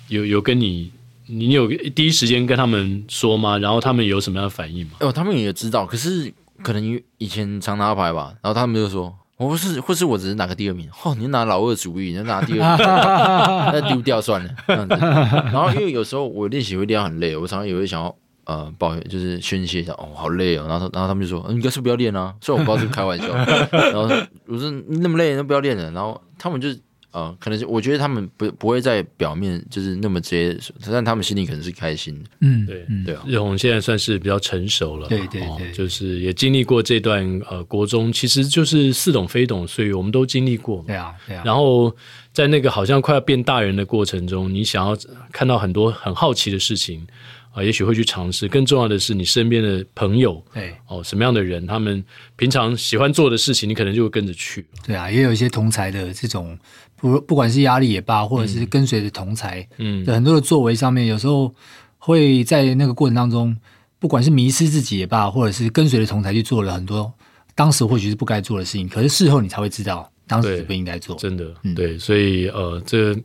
[0.08, 0.90] 有有跟你。
[1.32, 3.56] 你有第一时间跟他们说吗？
[3.56, 4.94] 然后他们有什么样的反应吗？
[4.98, 6.32] 哦，他们也知道，可是
[6.62, 10.88] 可能因为以前常拿牌吧，然后他们就说，我不是，或是我只是拿个第二名。
[11.02, 12.86] 哦，你拿老二主意，你拿第二名，
[13.72, 14.94] 那丢掉算了这样子。
[14.96, 20.66] 然后因为有时候我练习会练到很累，我常常也会想要呃抱怨，就是宣泄一下，哦，好累哦。
[20.68, 22.34] 然后然后他们就说，嗯，你应该是不要练啊。
[22.40, 23.26] 虽然我不知道是开玩笑，
[23.72, 24.02] 然后
[24.46, 25.90] 我说你那么累，那不要练了。
[25.90, 26.68] 然后他们就。
[27.10, 32.30] 啊、呃，可能是我觉得他们不不会在表面就是那么直接，但他们心里可能是开心的。
[32.40, 40.84] 嗯，对对啊，日红现在算是比较成熟了，对对对、哦，就是也经历过这段呃国中，其实就是似懂非懂，所以我们都经历过。
[40.86, 41.42] 对啊，对啊。
[41.44, 41.94] 然后
[42.32, 44.96] 在那个好像快要变大人的过程中，你想要
[45.32, 47.06] 看到很多很好奇的事情。
[47.52, 48.46] 啊，也许会去尝试。
[48.46, 52.04] 更重要的是，你身边的朋友，对哦，什么样的人，他们
[52.36, 54.64] 平常喜欢做的事情，你可能就会跟着去。
[54.86, 56.56] 对啊，也有一些同才的这种，
[57.00, 61.54] 不不管是压力也罢，或者是跟随着同才，嗯，很多的作为上面，有时候
[61.98, 63.56] 会在那个过程当中，
[63.98, 67.12] 不管是迷失自己也罢，或者是跟随着同才去做了很多
[67.54, 71.16] 当时或许是不该做的事情，可是事后你才会知道，当时是不应该做。
[71.16, 73.16] 真的，嗯、对，所以呃，这。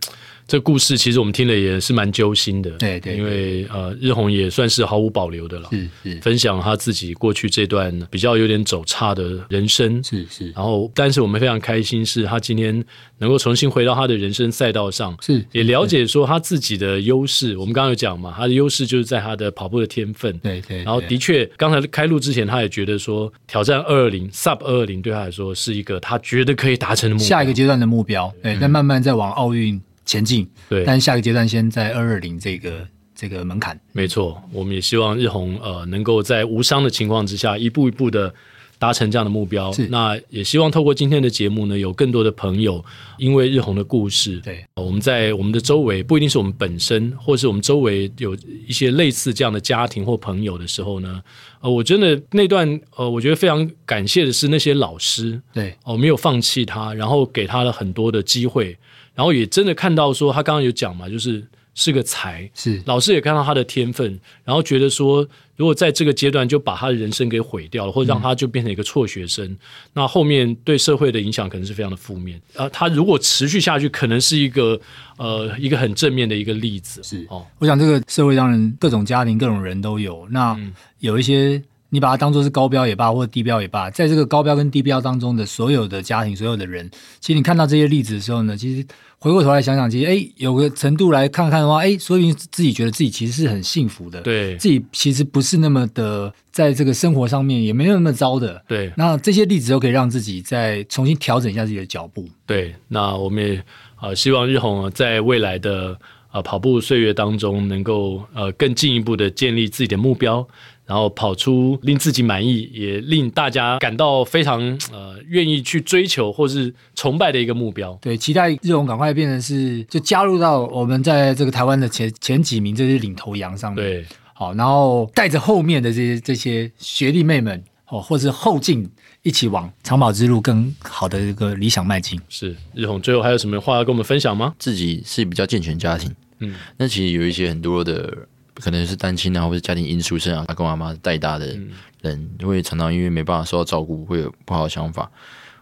[0.47, 10.51] 这故事其实我们听了也是蛮揪心的，对对，因为呃，日红也算是毫无保留的了，是是，分享他自己过去这段比较有点走差的人生，是是。
[10.51, 12.83] 然后，但是我们非常开心，是他今天
[13.17, 17.57] 能够重新回到他的人生赛道上，是也了解说他自己的优势。
[17.57, 20.83] 我们刚刚有讲嘛，他的优势就是在他的跑步的天分，对对。
[20.83, 29.81] 然后的确，刚才开录之前，他也觉得说挑战二二零 Sub 二二零对他来说是一个他觉得可以达成的目标，下一个阶段的目标，对，再慢慢再往奥运。
[30.05, 33.79] 前进，对，但下个阶段先在二二零这个这个门槛。
[33.91, 38.33] 没错，我们也希望日红呃能够在无伤的情况之下，一步一步的
[38.77, 39.71] 达成这样的目标。
[39.71, 42.83] 是，那也希望透过今天的节目呢，有更多的朋友
[43.17, 48.35] 因为日红的故事，对，我们在我们的周围不一定是我们本身，或是我们周围有
[48.67, 51.21] 一些类似这样的家庭或朋友的时候呢，
[51.61, 58.77] 呃，我真的那段呃，我觉得非常感谢的是那些老师，对，哦，没有放弃他，然后给他了很多的机会。
[59.15, 61.43] 然后也真的看到说，他刚刚有讲嘛，就是
[61.73, 69.57] 是个才，是老师也看到他的天分，然后觉得说，如果在这个阶段就把他的人生给毁掉了，或者让他就变成一个辍学生，嗯、
[69.93, 72.39] 那后面对社会的影响可能是非常的负面。
[72.55, 74.79] 啊，他如果持续下去，可能是一个
[75.17, 77.01] 呃一个很正面的一个例子。
[77.03, 80.57] 是哦，我想这个社会当然各种家庭、各种人都有，那
[80.99, 81.61] 有一些。
[81.95, 86.87] 你把它当做是高标也罢，或者低标也罢，在这个高标跟低标当中的所有的家庭、所有的人，
[87.21, 88.85] 其实你看到这些例子的时候呢，其实
[89.17, 98.91] 回过头来想想，其实哎，有个程度来看看的话，哎，说明自己觉得自己其实是很幸福的，对，自己其实不是那么的在这个生活上面也没有那么糟的，对。
[98.97, 102.75] 那这些例子都可以让自己再重新调整一下自己的脚步，对。
[102.89, 103.63] 那我们也
[104.01, 105.97] 呃希望日红在未来的
[106.31, 110.45] 呃跑步岁月当中，能够呃更进一步的建立自己的目标。
[110.85, 114.61] 然后跑出令自己满意，也令大家感到非常
[114.91, 117.97] 呃愿意去追求或是崇拜的一个目标。
[117.99, 123.83] 对，期待日红赶快变成是就加入到我们在这个台湾的前前几名这些领头羊上面。
[123.83, 128.87] 对，好，然后带着后面的这些这些学弟妹们哦，或是后进
[129.23, 132.21] 一起往长跑之路更好的一个理想迈进。
[132.29, 134.53] 是，日红最后还有什么话要跟我们分享吗？
[134.59, 138.27] 自己是比较健全家庭，嗯，那其实有一些很多的。
[138.55, 141.57] 可能是单亲啊，或者家庭因素上，阿公阿妈带大的
[142.01, 145.11] 人，会常常因为没办法受到照顾，会有不好的想法。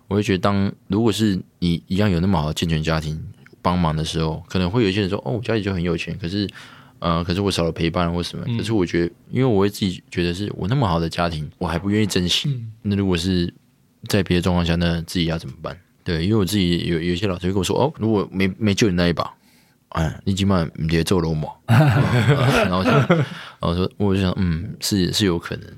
[0.08, 3.20] 我会觉得，当如果是你一样有那么好的健全家庭
[3.62, 6.48] 帮忙的时候，可能会有一些人说：“哦，我家里就很有钱，可是，
[7.00, 12.64] 呃，可是我少了陪伴或什么。”可是我觉得，因为我会自己觉得是我那么好的家庭，我还不愿意珍惜。
[12.84, 13.52] 那如果是
[14.08, 15.76] 在别的状况下，那自己要怎么办？
[16.04, 19.34] 对，因为我自己有有一些老师会跟我说：“哦，如果没没救你那一把。”
[19.94, 25.70] 哎，你起码别做龙毛， 然后就，然后说，我就想，嗯，是是有可能，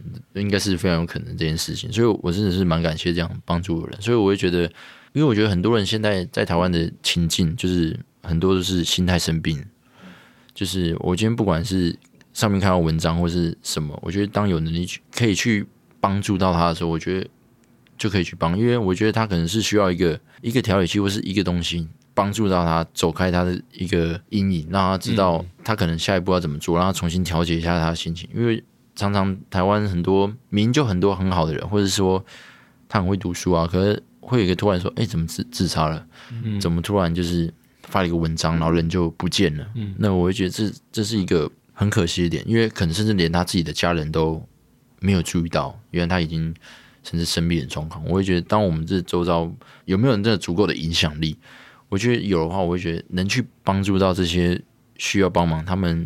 [0.41, 4.63] 应该是非常有可能这件事情，所以我真的是蛮感谢这样帮助的人，所以我会觉得，
[5.11, 9.61] 因为我觉得很多人现在在台湾的情境，就是很多都是心态生病，
[10.53, 11.93] 就是我今天不管是
[12.31, 15.67] 上面看到文章或是什么，我觉得当有能力去可以去
[15.99, 17.27] 帮助到他的时候，我觉得
[17.97, 21.85] 就可以去帮，因为我觉得他可能是需要一个一个调理器或是一个东西。
[22.15, 28.27] 帮助到他走开他的一个阴影，让他知道他可能下一步要怎么做，让他重新调节一下他的心情。
[28.33, 28.63] 因为
[28.95, 32.25] 常常台湾很多明明就很多很好的人，或者说
[32.87, 36.07] 他很会读书啊，可是会有一个突然说：“哎，怎么自自杀了？
[36.59, 37.53] 怎么突然就是
[37.83, 39.67] 发了一个文章，然后人就不见了？”
[39.99, 44.41] 那我会觉得这这是一个很可惜的点，因为可能甚至连他自己的家人都
[45.01, 46.55] 没有注意到，原来他已经
[47.03, 48.01] 甚至生病的状况。
[48.05, 49.51] 我会觉得，当我们这周遭
[49.83, 51.37] 有没有人真的足够的影响力？
[51.95, 54.61] 我觉得有的话，我会觉得能去帮助到这些
[54.97, 56.05] 需要帮忙，他们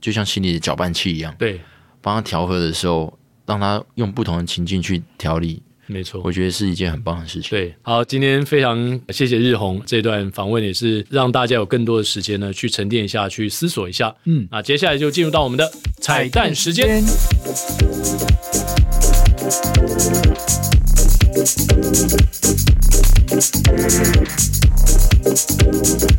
[0.00, 1.60] 就像心里的搅拌器一样，对，
[2.00, 7.50] 帮他调和的时候，让他用不同的情境去调理，没错，我觉得是一件很棒的事情。
[7.50, 14.16] 对，好，今天非常谢谢日红这段访问，也是让大家有更多的时间呢，去沉淀一下，去思索一下。
[14.24, 15.70] 嗯，那接下来就进入到我们的
[16.00, 17.04] 彩蛋时间。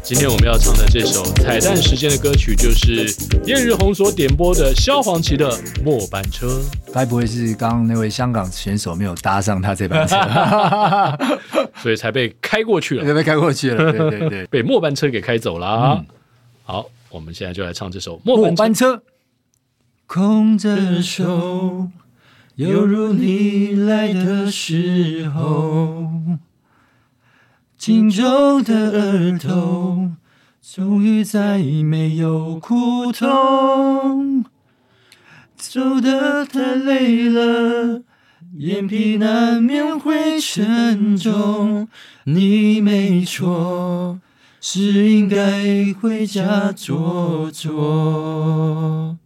[0.03, 3.05] 今天我们要唱的这首彩蛋时间的歌曲，就是
[3.45, 5.49] 叶日红所点播的萧煌奇的
[5.83, 6.47] 《末班车》。
[6.93, 10.15] 该不会是刚刚那位香港选手没有搭上他这班车，
[11.81, 13.13] 所以才被开过去了？
[13.13, 15.95] 被开过去了，对对对， 被末班车给开走了。
[15.97, 16.05] 嗯、
[16.63, 18.51] 好，我们现在就来唱这首《末。
[18.51, 19.01] 班车
[20.05, 21.87] 空着手，
[22.55, 26.07] 犹如你来的时候。
[27.77, 30.11] 紧皱的额头，
[30.61, 34.45] 终于再没有苦痛。
[35.55, 38.01] 走得太累了，
[38.57, 41.87] 眼皮难免会沉重。
[42.25, 44.19] 你没错，
[44.59, 49.17] 是应该回家坐坐。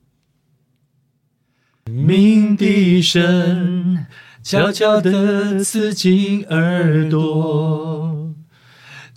[1.85, 4.05] 鸣笛声
[4.41, 7.90] 悄悄地刺进耳朵，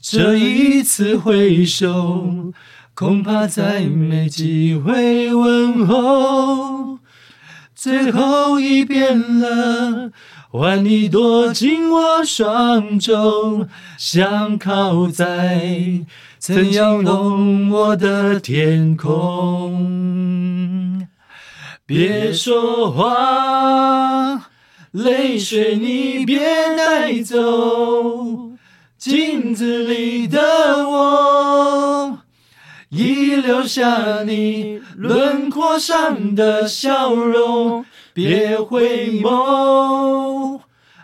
[0.07, 2.53] 这一次回首，
[2.95, 6.99] 恐怕再没机会问候。
[7.75, 10.13] 最后一遍了，
[10.51, 16.05] 换你躲进我双肘，想靠在
[16.39, 19.89] 曾摇动我的天空。
[21.87, 24.51] 别说话，
[24.91, 26.39] 泪水你别
[26.77, 28.44] 带走，
[29.05, 32.21] 镜子里的我，
[32.89, 37.85] 已留下你轮廓上的笑容。
[38.15, 40.61] 别回眸，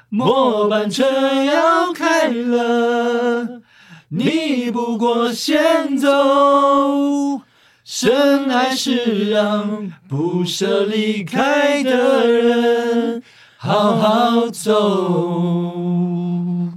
[0.09, 1.05] 末班车
[1.45, 3.61] 要开了，
[4.09, 7.43] 你不过先走。
[7.85, 13.23] 深爱是让不舍离开的人
[13.59, 15.80] 好好走。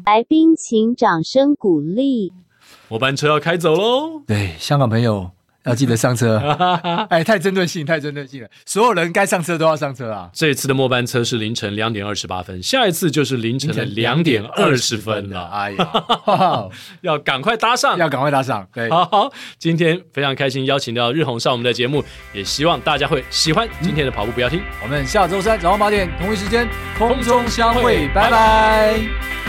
[0.06, 2.34] 来宾请掌声鼓励。
[2.90, 4.22] 末班车要开走喽！
[4.28, 5.32] 对，香港朋友。
[5.64, 6.40] 要记得上车，
[7.10, 8.50] 哎，太针对性，太针对性了。
[8.66, 10.30] 所有人该上车都要上车啊！
[10.34, 15.46] 这一次的末班车是凌晨两点二十八分，下一次就是凌晨的两点二十分了。
[15.46, 15.90] 哎呀，
[17.00, 18.68] 要赶快搭上，要赶快搭上。
[18.74, 24.62] 对， 好，好，今天非常开心邀请到日红上我们的节目，也希望大家会喜欢今天的跑步不要听。
[24.84, 28.30] 我们下周三早上八点同一时间空中相会，拜拜。
[28.30, 29.43] 拜拜。